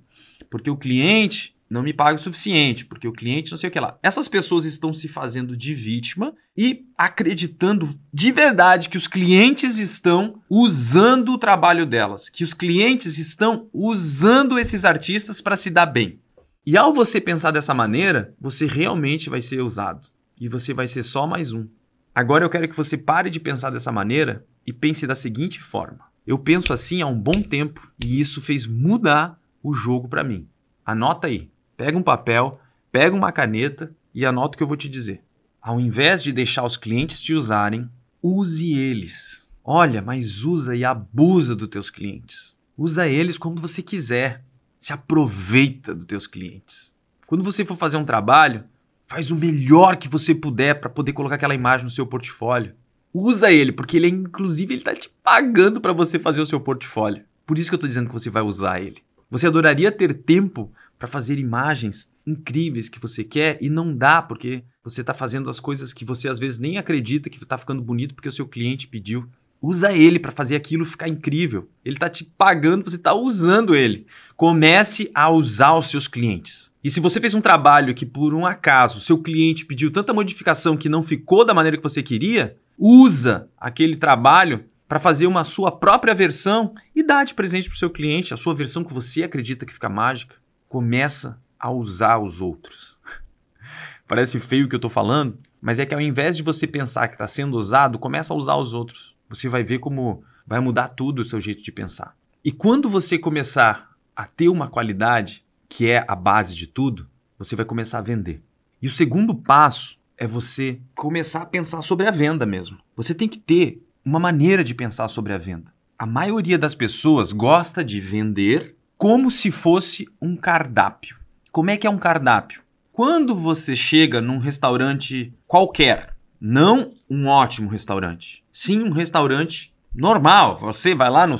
Porque 0.50 0.72
o 0.72 0.78
cliente 0.78 1.56
não 1.72 1.82
me 1.82 1.94
paga 1.94 2.16
o 2.16 2.22
suficiente, 2.22 2.86
porque 2.86 3.08
o 3.08 3.14
cliente 3.14 3.52
não 3.52 3.58
sei 3.58 3.70
o 3.70 3.72
que 3.72 3.80
lá. 3.80 3.98
Essas 4.04 4.28
pessoas 4.28 4.66
estão 4.66 4.94
se 4.94 5.08
fazendo 5.08 5.56
de 5.56 5.74
vítima 5.74 6.34
e 6.56 6.86
acreditando 6.98 7.98
de 8.14 8.30
verdade 8.30 8.90
que 8.90 8.98
os 8.98 9.08
clientes 9.08 9.78
estão 9.78 10.42
usando 10.50 11.30
o 11.30 11.38
trabalho 11.38 11.86
delas, 11.86 12.28
que 12.28 12.44
os 12.44 12.54
clientes 12.54 13.18
estão 13.18 13.70
usando 13.72 14.60
esses 14.60 14.84
artistas 14.84 15.40
para 15.40 15.56
se 15.56 15.70
dar 15.70 15.86
bem. 15.86 16.20
E 16.66 16.76
ao 16.76 16.94
você 16.94 17.22
pensar 17.22 17.52
dessa 17.52 17.74
maneira, 17.74 18.36
você 18.38 18.68
realmente 18.68 19.30
vai 19.30 19.42
ser 19.42 19.62
usado 19.62 20.10
e 20.38 20.50
você 20.50 20.74
vai 20.74 20.88
ser 20.88 21.04
só 21.04 21.26
mais 21.26 21.54
um. 21.54 21.66
Agora 22.14 22.44
eu 22.44 22.50
quero 22.50 22.68
que 22.68 22.76
você 22.76 22.98
pare 22.98 23.30
de 23.30 23.40
pensar 23.40 23.70
dessa 23.70 23.94
maneira 23.94 24.46
e 24.68 24.74
pense 24.74 25.08
da 25.08 25.16
seguinte 25.16 25.62
forma: 25.62 26.02
eu 26.28 26.38
penso 26.38 26.74
assim 26.74 27.02
há 27.02 27.08
um 27.08 27.18
bom 27.18 27.42
tempo 27.42 27.90
e 28.04 28.20
isso 28.20 28.42
fez 28.42 28.66
mudar 28.66 29.40
o 29.64 29.74
jogo 29.74 30.10
para 30.10 30.22
mim. 30.22 30.50
Anota 30.86 31.28
aí. 31.28 31.50
Pega 31.76 31.98
um 31.98 32.04
papel, 32.04 32.60
pega 32.92 33.16
uma 33.16 33.32
caneta 33.32 33.94
e 34.14 34.26
anota 34.26 34.56
o 34.56 34.58
que 34.58 34.64
eu 34.64 34.68
vou 34.68 34.78
te 34.78 34.90
dizer. 34.90 35.22
Ao 35.62 35.80
invés 35.80 36.24
de 36.24 36.32
deixar 36.32 36.66
os 36.66 36.78
clientes 36.78 37.22
te 37.22 37.34
usarem, 37.34 37.90
use 38.22 38.74
eles. 38.74 39.50
Olha, 39.64 40.02
mas 40.02 40.44
usa 40.44 40.76
e 40.76 40.84
abusa 40.84 41.56
dos 41.56 41.68
teus 41.68 41.90
clientes. 41.90 42.58
Usa 42.78 43.08
eles 43.08 43.38
como 43.38 43.56
você 43.56 43.82
quiser. 43.82 44.44
Se 44.80 44.92
aproveita 44.92 45.94
dos 45.94 46.06
teus 46.06 46.26
clientes. 46.26 46.92
Quando 47.28 47.44
você 47.44 47.64
for 47.64 47.78
fazer 47.78 47.98
um 47.98 48.04
trabalho, 48.04 48.64
faz 49.06 49.30
o 49.30 49.36
melhor 49.36 49.98
que 49.98 50.08
você 50.08 50.34
puder 50.34 50.80
para 50.80 50.90
poder 50.90 51.14
colocar 51.14 51.36
aquela 51.36 51.54
imagem 51.54 51.84
no 51.84 51.92
seu 51.92 52.08
portfólio. 52.08 52.74
Usa 53.14 53.52
ele, 53.52 53.72
porque 53.72 53.98
ele 53.98 54.08
inclusive 54.08 54.74
ele 54.74 54.84
tá 54.84 54.96
te 54.96 55.10
pagando 55.22 55.80
para 55.80 55.94
você 55.94 56.18
fazer 56.18 56.42
o 56.42 56.46
seu 56.46 56.60
portfólio. 56.60 57.24
Por 57.46 57.58
isso 57.58 57.70
que 57.70 57.76
eu 57.76 57.78
estou 57.78 57.88
dizendo 57.88 58.08
que 58.08 58.14
você 58.14 58.30
vai 58.30 58.42
usar 58.42 58.82
ele. 58.82 59.04
Você 59.30 59.46
adoraria 59.46 59.92
ter 59.92 60.14
tempo 60.14 60.72
para 61.02 61.08
fazer 61.08 61.40
imagens 61.40 62.08
incríveis 62.28 62.88
que 62.88 63.00
você 63.00 63.24
quer 63.24 63.58
e 63.60 63.72
não 63.72 63.92
dá 63.92 64.22
porque 64.22 64.64
você 64.84 65.02
está 65.02 65.16
fazendo 65.16 65.50
as 65.50 65.60
coisas 65.60 65.94
que 65.94 66.06
você 66.06 66.30
às 66.30 66.38
vezes 66.38 66.60
nem 66.60 66.78
acredita 66.78 67.28
que 67.28 67.42
está 67.42 67.58
ficando 67.58 67.82
bonito 67.82 68.14
porque 68.14 68.30
o 68.30 68.32
seu 68.32 68.48
cliente 68.48 68.88
pediu. 68.88 69.28
Usa 69.60 69.92
ele 69.92 70.20
para 70.20 70.32
fazer 70.32 70.56
aquilo 70.56 70.86
ficar 70.86 71.08
incrível. 71.08 71.68
Ele 71.84 71.96
está 71.96 72.08
te 72.08 72.24
pagando, 72.24 72.84
você 72.84 72.98
está 72.98 73.16
usando 73.16 73.76
ele. 73.76 74.06
Comece 74.38 75.10
a 75.16 75.28
usar 75.32 75.76
os 75.76 75.90
seus 75.90 76.08
clientes. 76.08 76.72
E 76.84 76.90
se 76.92 77.00
você 77.00 77.20
fez 77.20 77.34
um 77.34 77.42
trabalho 77.42 77.96
que 77.96 78.06
por 78.06 78.36
um 78.36 78.46
acaso 78.46 79.02
seu 79.02 79.18
cliente 79.18 79.66
pediu 79.66 79.90
tanta 79.90 80.14
modificação 80.14 80.78
que 80.78 80.88
não 80.88 81.02
ficou 81.02 81.44
da 81.44 81.54
maneira 81.54 81.78
que 81.78 81.84
você 81.84 82.04
queria, 82.04 82.56
usa 82.78 83.50
aquele 83.58 83.96
trabalho 83.96 84.66
para 84.88 85.00
fazer 85.00 85.26
uma 85.26 85.46
sua 85.46 85.72
própria 85.72 86.14
versão 86.14 86.76
e 86.94 87.02
dá 87.02 87.24
de 87.24 87.34
presente 87.34 87.70
para 87.70 87.76
o 87.76 87.80
seu 87.80 87.90
cliente 87.90 88.36
a 88.36 88.38
sua 88.38 88.54
versão 88.54 88.84
que 88.84 88.94
você 88.94 89.24
acredita 89.24 89.66
que 89.66 89.74
fica 89.74 89.90
mágica. 89.90 90.36
Começa 90.72 91.38
a 91.60 91.70
usar 91.70 92.18
os 92.20 92.40
outros. 92.40 92.98
Parece 94.08 94.40
feio 94.40 94.68
o 94.68 94.70
que 94.70 94.76
eu 94.76 94.78
estou 94.78 94.90
falando, 94.90 95.38
mas 95.60 95.80
é 95.80 95.86
que 95.86 95.94
ao 95.94 96.00
invés 96.00 96.38
de 96.38 96.44
você 96.44 96.66
pensar 96.66 97.10
que 97.10 97.16
está 97.16 97.28
sendo 97.28 97.58
usado, 97.58 98.00
começa 98.00 98.34
a 98.34 98.38
usar 98.38 98.56
os 98.56 98.74
outros. 98.74 99.14
Você 99.28 99.50
vai 99.50 99.66
ver 99.66 99.80
como 99.80 100.24
vai 100.48 100.62
mudar 100.62 100.88
tudo 100.88 101.20
o 101.20 101.26
seu 101.26 101.42
jeito 101.42 101.62
de 101.62 101.74
pensar. 101.74 102.16
E 102.42 102.54
quando 102.54 102.88
você 102.88 103.20
começar 103.20 103.92
a 104.16 104.24
ter 104.24 104.48
uma 104.48 104.70
qualidade 104.70 105.44
que 105.68 105.90
é 105.90 106.06
a 106.08 106.16
base 106.16 106.56
de 106.56 106.68
tudo, 106.68 107.06
você 107.38 107.54
vai 107.54 107.66
começar 107.66 107.98
a 107.98 108.02
vender. 108.02 108.42
E 108.82 108.88
o 108.88 108.92
segundo 108.92 109.36
passo 109.36 110.00
é 110.18 110.26
você 110.26 110.80
começar 110.96 111.42
a 111.42 111.46
pensar 111.46 111.82
sobre 111.82 112.08
a 112.08 112.12
venda 112.12 112.46
mesmo. 112.46 112.78
Você 112.96 113.14
tem 113.14 113.28
que 113.28 113.40
ter 113.40 113.86
uma 114.06 114.22
maneira 114.22 114.64
de 114.64 114.74
pensar 114.74 115.10
sobre 115.10 115.34
a 115.34 115.38
venda. 115.38 115.74
A 116.00 116.06
maioria 116.06 116.58
das 116.58 116.74
pessoas 116.74 117.34
gosta 117.34 117.84
de 117.84 118.00
vender 118.00 118.78
como 119.02 119.32
se 119.32 119.50
fosse 119.50 120.08
um 120.22 120.36
cardápio. 120.36 121.18
Como 121.52 121.72
é 121.72 121.76
que 121.76 121.88
é 121.88 121.90
um 121.90 121.98
cardápio? 121.98 122.62
Quando 122.94 123.34
você 123.34 123.76
chega 123.76 124.22
num 124.22 124.38
restaurante 124.38 125.34
qualquer, 125.48 126.14
não 126.40 126.94
um 127.10 127.26
ótimo 127.26 127.68
restaurante, 127.68 128.44
sim 128.54 128.84
um 128.84 128.92
restaurante 128.92 129.74
normal, 129.92 130.56
você 130.56 130.94
vai 130.94 131.10
lá 131.10 131.26
no, 131.26 131.38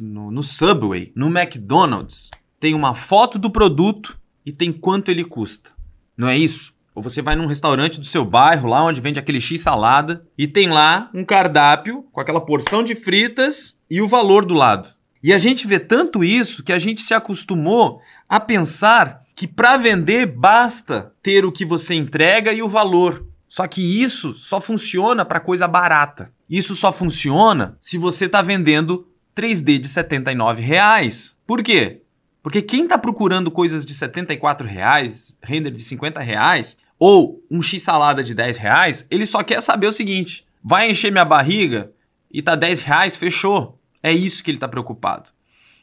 no, 0.00 0.30
no 0.30 0.42
Subway, 0.42 1.12
no 1.14 1.26
McDonald's, 1.26 2.30
tem 2.58 2.72
uma 2.72 2.94
foto 2.94 3.38
do 3.38 3.50
produto 3.50 4.18
e 4.46 4.50
tem 4.50 4.72
quanto 4.72 5.10
ele 5.10 5.24
custa. 5.24 5.72
Não 6.16 6.26
é 6.26 6.38
isso? 6.38 6.72
Ou 6.94 7.02
você 7.02 7.20
vai 7.20 7.36
num 7.36 7.46
restaurante 7.46 8.00
do 8.00 8.06
seu 8.06 8.24
bairro, 8.24 8.66
lá 8.66 8.82
onde 8.82 9.02
vende 9.02 9.18
aquele 9.18 9.42
X 9.42 9.60
salada, 9.60 10.26
e 10.38 10.48
tem 10.48 10.70
lá 10.70 11.10
um 11.12 11.22
cardápio 11.22 12.04
com 12.10 12.20
aquela 12.22 12.40
porção 12.40 12.82
de 12.82 12.94
fritas 12.94 13.78
e 13.90 14.00
o 14.00 14.08
valor 14.08 14.46
do 14.46 14.54
lado. 14.54 14.88
E 15.24 15.32
a 15.32 15.38
gente 15.38 15.66
vê 15.66 15.78
tanto 15.78 16.22
isso 16.22 16.62
que 16.62 16.70
a 16.70 16.78
gente 16.78 17.00
se 17.00 17.14
acostumou 17.14 17.98
a 18.28 18.38
pensar 18.38 19.22
que 19.34 19.48
para 19.48 19.78
vender 19.78 20.26
basta 20.26 21.14
ter 21.22 21.46
o 21.46 21.50
que 21.50 21.64
você 21.64 21.94
entrega 21.94 22.52
e 22.52 22.62
o 22.62 22.68
valor. 22.68 23.24
Só 23.48 23.66
que 23.66 24.02
isso 24.02 24.34
só 24.34 24.60
funciona 24.60 25.24
para 25.24 25.40
coisa 25.40 25.66
barata. 25.66 26.30
Isso 26.46 26.74
só 26.74 26.92
funciona 26.92 27.74
se 27.80 27.96
você 27.96 28.26
está 28.26 28.42
vendendo 28.42 29.08
3D 29.34 29.78
de 29.78 29.88
79 29.88 30.60
reais. 30.60 31.38
Por 31.46 31.62
quê? 31.62 32.02
Porque 32.42 32.60
quem 32.60 32.82
está 32.82 32.98
procurando 32.98 33.50
coisas 33.50 33.86
de 33.86 33.94
74 33.94 34.68
reais, 34.68 35.38
render 35.42 35.70
de 35.70 35.82
50 35.82 36.20
reais, 36.20 36.76
ou 36.98 37.42
um 37.50 37.62
x-salada 37.62 38.22
de 38.22 38.34
10 38.34 38.58
reais, 38.58 39.06
ele 39.10 39.24
só 39.24 39.42
quer 39.42 39.62
saber 39.62 39.86
o 39.86 39.92
seguinte: 39.92 40.46
vai 40.62 40.90
encher 40.90 41.10
minha 41.10 41.24
barriga 41.24 41.90
e 42.30 42.42
tá 42.42 42.54
10 42.54 42.80
reais, 42.80 43.16
fechou. 43.16 43.73
É 44.04 44.12
isso 44.12 44.44
que 44.44 44.50
ele 44.50 44.58
está 44.58 44.68
preocupado. 44.68 45.30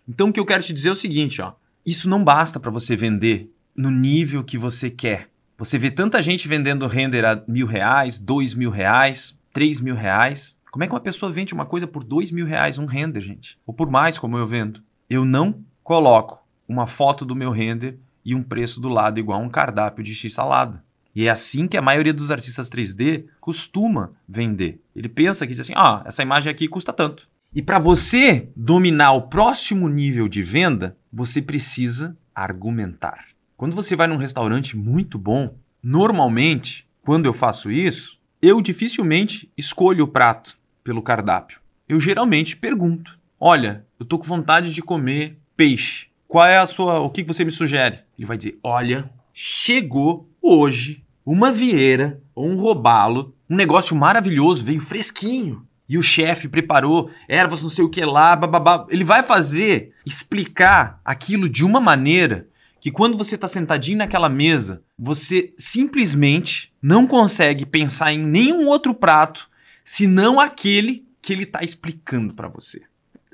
Então 0.07 0.29
o 0.29 0.33
que 0.33 0.39
eu 0.39 0.45
quero 0.45 0.61
te 0.61 0.71
dizer 0.71 0.89
é 0.89 0.91
o 0.91 0.95
seguinte, 0.95 1.41
ó. 1.41 1.53
Isso 1.83 2.07
não 2.07 2.23
basta 2.23 2.59
para 2.59 2.69
você 2.69 2.95
vender 2.95 3.51
no 3.75 3.89
nível 3.89 4.43
que 4.43 4.59
você 4.59 4.91
quer. 4.91 5.27
Você 5.57 5.79
vê 5.79 5.89
tanta 5.89 6.21
gente 6.21 6.47
vendendo 6.47 6.85
render 6.85 7.25
a 7.25 7.43
mil 7.47 7.65
reais, 7.65 8.19
dois 8.19 8.53
mil 8.53 8.69
reais, 8.69 9.35
três 9.51 9.81
mil 9.81 9.95
reais. 9.95 10.55
Como 10.69 10.83
é 10.83 10.87
que 10.87 10.93
uma 10.93 10.99
pessoa 10.99 11.31
vende 11.31 11.51
uma 11.51 11.65
coisa 11.65 11.87
por 11.87 12.03
dois 12.03 12.29
mil 12.29 12.45
reais 12.45 12.77
um 12.77 12.85
render, 12.85 13.21
gente? 13.21 13.57
Ou 13.65 13.73
por 13.73 13.89
mais, 13.89 14.19
como 14.19 14.37
eu 14.37 14.45
vendo? 14.45 14.83
Eu 15.09 15.25
não 15.25 15.59
coloco 15.83 16.45
uma 16.67 16.85
foto 16.85 17.25
do 17.25 17.35
meu 17.35 17.49
render 17.49 17.97
e 18.23 18.35
um 18.35 18.43
preço 18.43 18.79
do 18.79 18.87
lado 18.87 19.19
igual 19.19 19.41
a 19.41 19.43
um 19.43 19.49
cardápio 19.49 20.03
de 20.03 20.13
x-salada. 20.13 20.83
E 21.15 21.25
é 21.25 21.31
assim 21.31 21.67
que 21.67 21.75
a 21.75 21.81
maioria 21.81 22.13
dos 22.13 22.29
artistas 22.29 22.69
3D 22.69 23.25
costuma 23.39 24.11
vender. 24.29 24.79
Ele 24.95 25.09
pensa 25.09 25.47
que 25.47 25.53
diz 25.53 25.61
assim: 25.61 25.73
ah, 25.75 26.03
essa 26.05 26.21
imagem 26.21 26.51
aqui 26.51 26.67
custa 26.67 26.93
tanto. 26.93 27.27
E 27.53 27.61
para 27.61 27.79
você 27.79 28.47
dominar 28.55 29.11
o 29.11 29.23
próximo 29.23 29.89
nível 29.89 30.29
de 30.29 30.41
venda, 30.41 30.95
você 31.11 31.41
precisa 31.41 32.17
argumentar. 32.33 33.25
Quando 33.57 33.75
você 33.75 33.93
vai 33.93 34.07
num 34.07 34.15
restaurante 34.15 34.77
muito 34.77 35.17
bom, 35.17 35.53
normalmente, 35.83 36.87
quando 37.01 37.25
eu 37.25 37.33
faço 37.33 37.69
isso, 37.69 38.17
eu 38.41 38.61
dificilmente 38.61 39.51
escolho 39.57 40.05
o 40.05 40.07
prato 40.07 40.57
pelo 40.81 41.01
cardápio. 41.01 41.59
Eu 41.89 41.99
geralmente 41.99 42.55
pergunto: 42.55 43.19
"Olha, 43.37 43.85
eu 43.99 44.05
tô 44.05 44.17
com 44.17 44.23
vontade 44.23 44.71
de 44.71 44.81
comer 44.81 45.37
peixe. 45.57 46.07
Qual 46.29 46.45
é 46.45 46.57
a 46.57 46.65
sua, 46.65 47.01
o 47.01 47.09
que 47.09 47.21
você 47.21 47.43
me 47.43 47.51
sugere?" 47.51 47.99
Ele 48.17 48.25
vai 48.25 48.37
dizer: 48.37 48.57
"Olha, 48.63 49.11
chegou 49.33 50.29
hoje 50.41 51.03
uma 51.25 51.51
vieira 51.51 52.21
ou 52.33 52.47
um 52.47 52.55
robalo, 52.55 53.35
um 53.49 53.57
negócio 53.57 53.93
maravilhoso, 53.93 54.63
veio 54.63 54.79
fresquinho. 54.79 55.67
E 55.91 55.97
o 55.97 56.01
chefe 56.01 56.47
preparou 56.47 57.11
ervas 57.27 57.61
não 57.61 57.69
sei 57.69 57.83
o 57.83 57.89
que 57.89 57.99
lá, 58.05 58.33
bababá. 58.33 58.87
Ele 58.89 59.03
vai 59.03 59.21
fazer, 59.21 59.91
explicar 60.05 61.01
aquilo 61.03 61.49
de 61.49 61.65
uma 61.65 61.81
maneira 61.81 62.47
que 62.79 62.89
quando 62.89 63.17
você 63.17 63.35
está 63.35 63.45
sentadinho 63.45 63.97
naquela 63.97 64.29
mesa, 64.29 64.85
você 64.97 65.53
simplesmente 65.57 66.71
não 66.81 67.05
consegue 67.05 67.65
pensar 67.65 68.13
em 68.13 68.19
nenhum 68.19 68.69
outro 68.69 68.93
prato 68.93 69.49
senão 69.83 70.39
aquele 70.39 71.05
que 71.21 71.33
ele 71.33 71.43
está 71.43 71.61
explicando 71.61 72.33
para 72.33 72.47
você. 72.47 72.83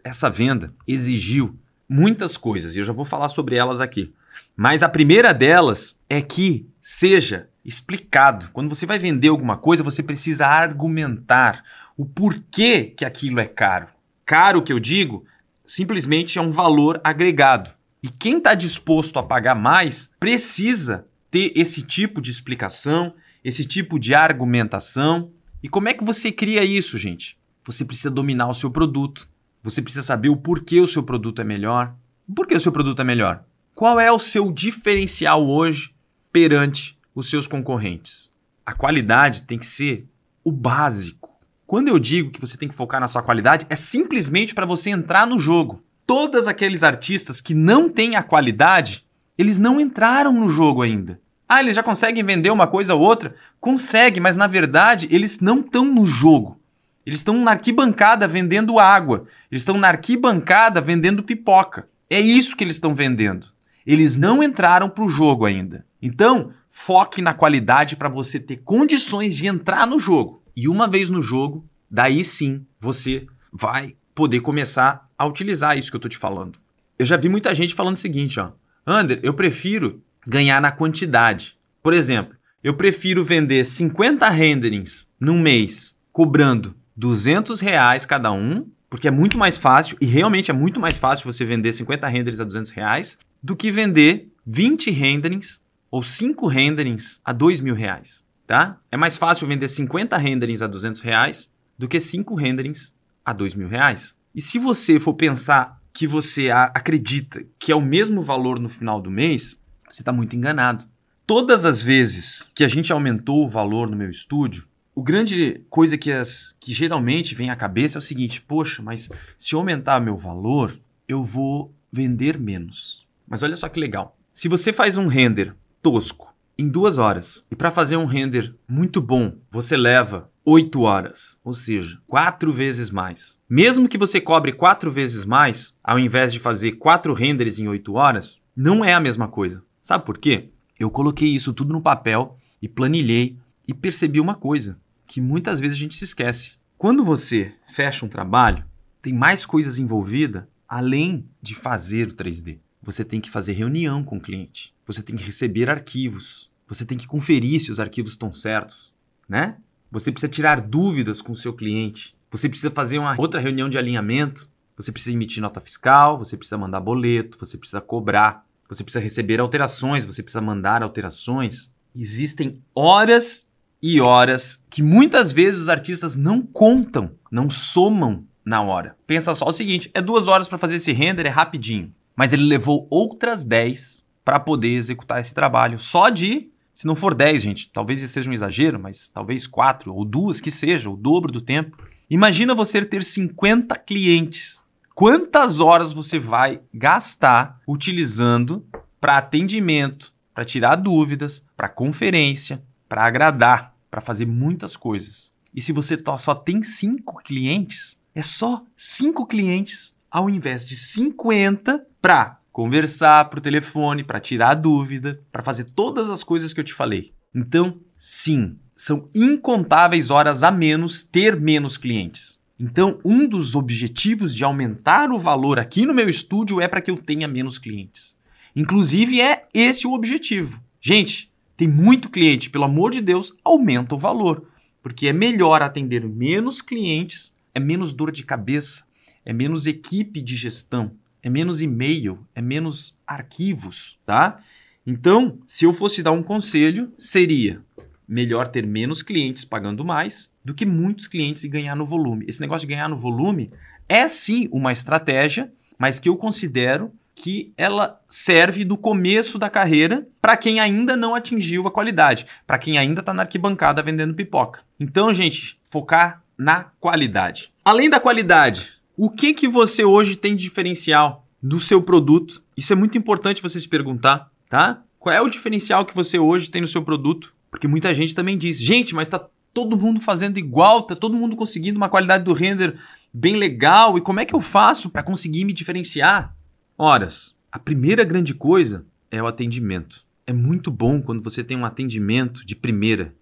Essa 0.03 0.27
venda 0.27 0.73
exigiu 0.87 1.55
muitas 1.87 2.37
coisas 2.37 2.75
e 2.75 2.79
eu 2.79 2.83
já 2.83 2.91
vou 2.91 3.05
falar 3.05 3.29
sobre 3.29 3.55
elas 3.55 3.79
aqui. 3.79 4.11
Mas 4.55 4.81
a 4.81 4.89
primeira 4.89 5.31
delas 5.31 6.01
é 6.09 6.23
que 6.23 6.67
seja 6.81 7.49
explicado. 7.67 8.49
Quando 8.53 8.73
você 8.73 8.85
vai 8.85 8.97
vender 8.97 9.27
alguma 9.27 9.57
coisa, 9.57 9.83
você 9.83 10.01
precisa 10.01 10.47
argumentar 10.47 11.63
o 11.97 12.05
porquê 12.05 12.93
que 12.95 13.03
aquilo 13.03 13.41
é 13.41 13.45
caro. 13.45 13.87
Caro 14.25 14.63
que 14.63 14.71
eu 14.71 14.79
digo, 14.79 15.25
simplesmente 15.65 16.39
é 16.39 16.41
um 16.41 16.51
valor 16.51 17.01
agregado. 17.03 17.69
E 18.01 18.09
quem 18.09 18.37
está 18.37 18.53
disposto 18.53 19.19
a 19.19 19.23
pagar 19.23 19.55
mais 19.55 20.13
precisa 20.17 21.05
ter 21.29 21.51
esse 21.55 21.81
tipo 21.81 22.21
de 22.21 22.31
explicação, 22.31 23.13
esse 23.43 23.65
tipo 23.65 23.99
de 23.99 24.15
argumentação. 24.15 25.31
E 25.61 25.67
como 25.67 25.89
é 25.89 25.93
que 25.93 26.05
você 26.05 26.31
cria 26.31 26.63
isso, 26.63 26.97
gente? 26.97 27.37
Você 27.65 27.83
precisa 27.83 28.09
dominar 28.09 28.47
o 28.47 28.53
seu 28.53 28.71
produto. 28.71 29.27
Você 29.61 29.81
precisa 29.81 30.03
saber 30.03 30.29
o 30.29 30.37
porquê 30.37 30.79
o 30.79 30.87
seu 30.87 31.03
produto 31.03 31.41
é 31.41 31.43
melhor. 31.43 31.93
Por 32.33 32.47
que 32.47 32.55
o 32.55 32.59
seu 32.59 32.71
produto 32.71 33.01
é 33.01 33.05
melhor? 33.05 33.43
Qual 33.75 33.99
é 33.99 34.09
o 34.11 34.19
seu 34.19 34.51
diferencial 34.51 35.45
hoje 35.45 35.93
perante 36.31 36.96
os 37.19 37.29
seus 37.29 37.47
concorrentes? 37.47 38.29
A 38.65 38.73
qualidade 38.73 39.43
tem 39.43 39.57
que 39.57 39.65
ser 39.65 40.05
o 40.43 40.51
básico. 40.51 41.31
Quando 41.65 41.87
eu 41.87 41.97
digo 41.97 42.29
que 42.31 42.39
você 42.39 42.57
tem 42.57 42.69
que 42.69 42.75
focar 42.75 43.01
na 43.01 43.07
sua 43.07 43.23
qualidade, 43.23 43.65
é 43.69 43.75
simplesmente 43.75 44.53
para 44.53 44.65
você 44.65 44.91
entrar 44.91 45.25
no 45.25 45.39
jogo. 45.39 45.81
Todos 46.05 46.47
aqueles 46.47 46.83
artistas 46.83 47.41
que 47.41 47.53
não 47.53 47.89
têm 47.89 48.15
a 48.15 48.23
qualidade, 48.23 49.03
Eles 49.37 49.59
não 49.59 49.79
entraram 49.79 50.33
no 50.33 50.49
jogo 50.49 50.81
ainda. 50.81 51.19
Ah, 51.47 51.61
eles 51.61 51.75
já 51.75 51.83
conseguem 51.83 52.23
vender 52.23 52.49
uma 52.49 52.67
coisa 52.67 52.95
ou 52.95 53.01
outra? 53.01 53.35
Consegue, 53.59 54.19
mas 54.19 54.35
na 54.35 54.47
verdade 54.47 55.07
eles 55.11 55.39
não 55.39 55.59
estão 55.59 55.85
no 55.85 56.07
jogo. 56.07 56.59
Eles 57.05 57.19
estão 57.19 57.37
na 57.41 57.51
arquibancada 57.51 58.27
vendendo 58.27 58.79
água. 58.79 59.27
Eles 59.49 59.61
estão 59.61 59.77
na 59.77 59.89
arquibancada 59.89 60.81
vendendo 60.81 61.23
pipoca. 61.23 61.87
É 62.09 62.19
isso 62.19 62.55
que 62.55 62.63
eles 62.63 62.75
estão 62.75 62.95
vendendo. 62.95 63.47
Eles 63.85 64.17
não 64.17 64.43
entraram 64.43 64.89
para 64.89 65.03
o 65.03 65.09
jogo 65.09 65.45
ainda. 65.45 65.85
Então, 66.01 66.51
foque 66.79 67.23
na 67.23 67.33
qualidade 67.33 67.95
para 67.95 68.07
você 68.07 68.39
ter 68.39 68.57
condições 68.57 69.35
de 69.35 69.47
entrar 69.47 69.87
no 69.87 69.99
jogo. 69.99 70.43
E 70.55 70.69
uma 70.69 70.87
vez 70.87 71.09
no 71.09 71.23
jogo, 71.23 71.67
daí 71.89 72.23
sim 72.23 72.65
você 72.79 73.25
vai 73.51 73.95
poder 74.13 74.41
começar 74.41 75.09
a 75.17 75.25
utilizar 75.25 75.77
isso 75.77 75.89
que 75.89 75.95
eu 75.95 75.99
estou 75.99 76.09
te 76.09 76.17
falando. 76.17 76.59
Eu 76.97 77.05
já 77.05 77.17
vi 77.17 77.27
muita 77.29 77.53
gente 77.55 77.73
falando 77.73 77.97
o 77.97 77.99
seguinte, 77.99 78.39
ó. 78.39 78.51
Ander, 78.85 79.19
eu 79.23 79.33
prefiro 79.33 80.01
ganhar 80.25 80.61
na 80.61 80.71
quantidade. 80.71 81.57
Por 81.81 81.93
exemplo, 81.93 82.35
eu 82.63 82.75
prefiro 82.75 83.23
vender 83.23 83.65
50 83.65 84.29
renderings 84.29 85.09
num 85.19 85.41
mês, 85.41 85.99
cobrando 86.13 86.75
200 86.95 87.59
reais 87.59 88.05
cada 88.05 88.31
um, 88.31 88.65
porque 88.89 89.07
é 89.07 89.11
muito 89.11 89.37
mais 89.37 89.57
fácil, 89.57 89.97
e 89.99 90.05
realmente 90.05 90.51
é 90.51 90.53
muito 90.53 90.79
mais 90.79 90.97
fácil 90.97 91.31
você 91.31 91.43
vender 91.43 91.71
50 91.71 92.07
renderings 92.07 92.39
a 92.39 92.45
200 92.45 92.71
reais, 92.71 93.17
do 93.41 93.55
que 93.55 93.71
vender 93.71 94.31
20 94.45 94.91
renderings 94.91 95.59
ou 95.89 96.03
5 96.03 96.47
renderings 96.47 97.19
a 97.23 97.31
2 97.31 97.59
mil 97.61 97.75
reais, 97.75 98.23
tá? 98.45 98.79
É 98.91 98.97
mais 98.97 99.17
fácil 99.17 99.47
vender 99.47 99.67
50 99.67 100.17
renderings 100.17 100.61
a 100.61 100.67
200 100.67 101.01
reais 101.01 101.51
do 101.77 101.87
que 101.87 101.99
5 101.99 102.35
renderings 102.35 102.93
a 103.23 103.33
2 103.33 103.55
mil 103.55 103.67
reais. 103.67 104.15
E 104.33 104.41
se 104.41 104.59
você 104.59 104.99
for 104.99 105.13
pensar 105.13 105.81
que 105.93 106.05
você 106.05 106.51
acredita 106.51 107.43
que 107.57 107.71
é 107.71 107.75
o 107.75 107.81
mesmo 107.81 108.21
valor 108.21 108.59
no 108.59 108.69
final 108.69 109.01
do 109.01 109.09
mês, 109.09 109.59
você 109.89 110.01
está 110.01 110.13
muito 110.13 110.35
enganado. 110.35 110.85
Todas 111.25 111.65
as 111.65 111.81
vezes 111.81 112.51
que 112.53 112.63
a 112.63 112.67
gente 112.67 112.93
aumentou 112.93 113.43
o 113.43 113.49
valor 113.49 113.89
no 113.89 113.97
meu 113.97 114.09
estúdio, 114.09 114.67
o 114.93 115.03
grande 115.03 115.61
coisa 115.69 115.97
que, 115.97 116.11
as, 116.11 116.55
que 116.59 116.73
geralmente 116.73 117.35
vem 117.35 117.49
à 117.49 117.55
cabeça 117.55 117.97
é 117.97 117.99
o 117.99 118.01
seguinte: 118.01 118.41
poxa, 118.41 118.81
mas 118.81 119.09
se 119.37 119.53
eu 119.53 119.59
aumentar 119.59 119.99
meu 119.99 120.15
valor, 120.17 120.79
eu 121.07 121.23
vou 121.23 121.73
vender 121.91 122.39
menos. 122.39 123.05
Mas 123.27 123.43
olha 123.43 123.55
só 123.55 123.67
que 123.67 123.79
legal. 123.79 124.17
Se 124.33 124.47
você 124.47 124.71
faz 124.71 124.97
um 124.97 125.07
render 125.07 125.53
tosco 125.87 126.35
em 126.57 126.67
duas 126.67 126.97
horas 126.97 127.45
e 127.49 127.55
para 127.55 127.71
fazer 127.71 127.95
um 127.95 128.03
render 128.03 128.53
muito 128.67 128.99
bom 128.99 129.37
você 129.49 129.77
leva 129.77 130.29
oito 130.43 130.81
horas, 130.81 131.39
ou 131.45 131.53
seja, 131.53 131.97
quatro 132.05 132.51
vezes 132.51 132.89
mais. 132.89 133.37
Mesmo 133.49 133.87
que 133.87 133.97
você 133.97 134.19
cobre 134.19 134.51
quatro 134.51 134.91
vezes 134.91 135.23
mais, 135.23 135.73
ao 135.81 135.97
invés 135.97 136.33
de 136.33 136.39
fazer 136.39 136.73
quatro 136.73 137.13
renders 137.13 137.57
em 137.57 137.69
oito 137.69 137.93
horas, 137.93 138.37
não 138.53 138.83
é 138.83 138.93
a 138.93 138.99
mesma 138.99 139.29
coisa. 139.29 139.63
Sabe 139.81 140.05
por 140.05 140.17
quê? 140.17 140.49
Eu 140.77 140.91
coloquei 140.91 141.29
isso 141.29 141.53
tudo 141.53 141.71
no 141.71 141.81
papel 141.81 142.37
e 142.61 142.67
planilhei 142.67 143.37
e 143.65 143.73
percebi 143.73 144.19
uma 144.19 144.35
coisa 144.35 144.77
que 145.05 145.21
muitas 145.21 145.57
vezes 145.57 145.77
a 145.77 145.79
gente 145.79 145.95
se 145.95 146.03
esquece. 146.03 146.57
Quando 146.77 147.05
você 147.05 147.53
fecha 147.69 148.05
um 148.05 148.09
trabalho, 148.09 148.65
tem 149.01 149.13
mais 149.13 149.45
coisas 149.45 149.79
envolvidas 149.79 150.43
além 150.67 151.25
de 151.41 151.55
fazer 151.55 152.09
o 152.09 152.13
3D. 152.13 152.59
Você 152.87 153.03
tem 153.03 153.19
que 153.19 153.29
fazer 153.29 153.51
reunião 153.51 154.01
com 154.01 154.15
o 154.15 154.21
cliente, 154.21 154.73
você 154.85 155.03
tem 155.03 155.17
que 155.17 155.23
receber 155.25 155.69
arquivos, 155.69 156.49
você 156.65 156.85
tem 156.85 156.97
que 156.97 157.05
conferir 157.05 157.59
se 157.59 157.69
os 157.69 157.81
arquivos 157.81 158.11
estão 158.11 158.31
certos, 158.31 158.93
né? 159.27 159.57
Você 159.91 160.09
precisa 160.09 160.31
tirar 160.31 160.61
dúvidas 160.61 161.21
com 161.21 161.33
o 161.33 161.35
seu 161.35 161.51
cliente, 161.51 162.15
você 162.31 162.47
precisa 162.47 162.71
fazer 162.71 162.97
uma 162.97 163.19
outra 163.19 163.41
reunião 163.41 163.69
de 163.69 163.77
alinhamento, 163.77 164.47
você 164.73 164.89
precisa 164.89 165.13
emitir 165.13 165.41
nota 165.41 165.59
fiscal, 165.59 166.17
você 166.17 166.37
precisa 166.37 166.57
mandar 166.57 166.79
boleto, 166.79 167.37
você 167.37 167.57
precisa 167.57 167.81
cobrar, 167.81 168.45
você 168.69 168.85
precisa 168.85 169.03
receber 169.03 169.41
alterações, 169.41 170.05
você 170.05 170.23
precisa 170.23 170.39
mandar 170.39 170.81
alterações. 170.81 171.73
Existem 171.93 172.61
horas 172.73 173.51
e 173.81 173.99
horas 173.99 174.65
que 174.69 174.81
muitas 174.81 175.29
vezes 175.29 175.59
os 175.63 175.67
artistas 175.67 176.15
não 176.15 176.41
contam, 176.41 177.11
não 177.29 177.49
somam 177.49 178.23
na 178.45 178.61
hora. 178.61 178.95
Pensa 179.05 179.35
só 179.35 179.45
o 179.49 179.51
seguinte: 179.51 179.91
é 179.93 180.01
duas 180.01 180.29
horas 180.29 180.47
para 180.47 180.57
fazer 180.57 180.75
esse 180.75 180.93
render, 180.93 181.25
é 181.25 181.29
rapidinho. 181.29 181.93
Mas 182.17 182.33
ele 182.33 182.43
levou 182.43 182.87
outras 182.89 183.45
10 183.45 184.05
para 184.25 184.39
poder 184.39 184.75
executar 184.75 185.21
esse 185.21 185.33
trabalho. 185.33 185.79
Só 185.79 186.09
de, 186.09 186.49
se 186.73 186.85
não 186.85 186.95
for 186.95 187.15
10, 187.15 187.41
gente, 187.41 187.71
talvez 187.71 187.99
seja 188.11 188.29
um 188.29 188.33
exagero, 188.33 188.77
mas 188.77 189.07
talvez 189.07 189.47
4 189.47 189.93
ou 189.93 190.03
duas 190.03 190.41
que 190.41 190.51
seja, 190.51 190.89
o 190.89 190.97
dobro 190.97 191.31
do 191.31 191.39
tempo. 191.39 191.77
Imagina 192.09 192.55
você 192.55 192.83
ter 192.83 193.03
50 193.03 193.75
clientes 193.77 194.61
quantas 194.97 195.59
horas 195.59 195.91
você 195.93 196.17
vai 196.17 196.59
gastar 196.73 197.61
utilizando 197.67 198.65
para 198.99 199.19
atendimento, 199.19 200.11
para 200.33 200.43
tirar 200.43 200.75
dúvidas, 200.75 201.45
para 201.55 201.69
conferência, 201.69 202.63
para 202.89 203.05
agradar, 203.05 203.75
para 203.91 204.01
fazer 204.01 204.25
muitas 204.25 204.75
coisas. 204.75 205.31
E 205.53 205.61
se 205.61 205.71
você 205.71 205.95
só 206.17 206.33
tem 206.33 206.63
cinco 206.63 207.21
clientes, 207.23 207.95
é 208.15 208.23
só 208.23 208.63
cinco 208.75 209.27
clientes 209.27 209.95
ao 210.17 210.31
invés 210.31 210.65
de 210.65 210.75
50 210.75 211.85
para 212.01 212.39
conversar 212.51 213.29
por 213.29 213.39
telefone, 213.39 214.03
para 214.03 214.19
tirar 214.19 214.55
dúvida, 214.55 215.21
para 215.31 215.43
fazer 215.43 215.65
todas 215.65 216.09
as 216.09 216.23
coisas 216.23 216.51
que 216.51 216.59
eu 216.59 216.63
te 216.63 216.73
falei. 216.73 217.13
Então, 217.35 217.79
sim, 217.95 218.57
são 218.75 219.11
incontáveis 219.13 220.09
horas 220.09 220.41
a 220.41 220.49
menos 220.49 221.03
ter 221.03 221.39
menos 221.39 221.77
clientes. 221.77 222.41
Então, 222.59 222.99
um 223.05 223.27
dos 223.27 223.53
objetivos 223.53 224.33
de 224.33 224.43
aumentar 224.43 225.11
o 225.11 225.19
valor 225.19 225.59
aqui 225.59 225.85
no 225.85 225.93
meu 225.93 226.09
estúdio 226.09 226.59
é 226.59 226.67
para 226.67 226.81
que 226.81 226.89
eu 226.89 226.97
tenha 226.97 227.27
menos 227.27 227.59
clientes. 227.59 228.17
Inclusive, 228.55 229.21
é 229.21 229.47
esse 229.53 229.85
o 229.85 229.93
objetivo. 229.93 230.59
Gente, 230.81 231.31
tem 231.55 231.67
muito 231.67 232.09
cliente, 232.09 232.49
pelo 232.49 232.63
amor 232.63 232.89
de 232.89 233.01
Deus, 233.01 233.37
aumenta 233.45 233.93
o 233.93 233.99
valor. 233.99 234.47
Porque 234.81 235.07
é 235.07 235.13
melhor 235.13 235.61
atender 235.61 236.03
menos 236.07 236.59
clientes, 236.59 237.35
é 237.53 237.59
menos 237.59 237.93
dor 237.93 238.11
de 238.11 238.23
cabeça, 238.23 238.86
é 239.27 239.33
menos 239.33 239.67
equipe 239.67 240.21
de 240.21 240.37
gestão, 240.37 240.93
é 241.21 241.29
menos 241.29 241.61
e-mail, 241.61 242.25
é 242.33 242.41
menos 242.41 242.95
arquivos, 243.05 243.99
tá? 244.05 244.39
Então, 244.85 245.37
se 245.45 245.65
eu 245.65 245.73
fosse 245.73 246.01
dar 246.01 246.13
um 246.13 246.23
conselho, 246.23 246.93
seria 246.97 247.61
melhor 248.07 248.47
ter 248.47 248.65
menos 248.65 249.03
clientes 249.03 249.43
pagando 249.43 249.83
mais 249.83 250.33
do 250.45 250.53
que 250.53 250.65
muitos 250.65 251.07
clientes 251.07 251.43
e 251.43 251.49
ganhar 251.49 251.75
no 251.75 251.85
volume. 251.85 252.23
Esse 252.25 252.39
negócio 252.39 252.65
de 252.65 252.73
ganhar 252.73 252.87
no 252.87 252.95
volume 252.95 253.51
é 253.89 254.07
sim 254.07 254.47
uma 254.49 254.71
estratégia, 254.71 255.51
mas 255.77 255.99
que 255.99 256.07
eu 256.07 256.15
considero 256.15 256.89
que 257.13 257.51
ela 257.57 257.99
serve 258.07 258.63
do 258.63 258.77
começo 258.77 259.37
da 259.37 259.49
carreira 259.49 260.07
para 260.21 260.37
quem 260.37 260.61
ainda 260.61 260.95
não 260.95 261.13
atingiu 261.13 261.67
a 261.67 261.71
qualidade, 261.71 262.25
para 262.45 262.57
quem 262.57 262.77
ainda 262.77 263.01
está 263.01 263.13
na 263.13 263.23
arquibancada 263.23 263.83
vendendo 263.83 264.13
pipoca. 264.13 264.61
Então, 264.79 265.13
gente, 265.13 265.59
focar 265.63 266.23
na 266.37 266.65
qualidade. 266.79 267.51
Além 267.65 267.89
da 267.89 267.99
qualidade, 267.99 268.76
o 268.97 269.11
que 269.11 269.31
que 269.31 269.47
você 269.47 269.85
hoje 269.85 270.15
tem 270.15 270.35
de 270.35 270.41
diferencial 270.41 271.27
do 271.41 271.59
seu 271.59 271.83
produto? 271.83 272.41
Isso 272.57 272.73
é 272.73 272.75
muito 272.75 272.97
importante 272.97 273.43
você 273.43 273.59
se 273.59 273.69
perguntar, 273.69 274.31
tá? 274.49 274.83
Qual 274.97 275.13
é 275.13 275.21
o 275.21 275.29
diferencial 275.29 275.85
que 275.85 275.93
você 275.93 276.17
hoje 276.17 276.49
tem 276.49 276.61
no 276.61 276.67
seu 276.67 276.81
produto? 276.81 277.31
Porque 277.51 277.67
muita 277.67 277.93
gente 277.93 278.15
também 278.15 278.35
diz, 278.35 278.59
gente, 278.59 278.95
mas 278.95 279.07
está 279.07 279.29
todo 279.53 279.77
mundo 279.77 280.01
fazendo 280.01 280.39
igual, 280.39 280.81
tá 280.81 280.95
todo 280.95 281.15
mundo 281.15 281.35
conseguindo 281.35 281.77
uma 281.77 281.89
qualidade 281.89 282.23
do 282.23 282.33
render 282.33 282.75
bem 283.13 283.35
legal, 283.35 283.99
e 283.99 284.01
como 284.01 284.19
é 284.19 284.25
que 284.25 284.33
eu 284.33 284.41
faço 284.41 284.89
para 284.89 285.03
conseguir 285.03 285.45
me 285.45 285.53
diferenciar? 285.53 286.35
Horas, 286.75 287.35
a 287.51 287.59
primeira 287.59 288.03
grande 288.03 288.33
coisa 288.33 288.83
é 289.11 289.21
o 289.21 289.27
atendimento. 289.27 290.03
É 290.25 290.33
muito 290.33 290.71
bom 290.71 291.01
quando 291.01 291.21
você 291.21 291.43
tem 291.43 291.55
um 291.55 291.65
atendimento 291.65 292.43
de 292.45 292.55
primeira, 292.55 293.13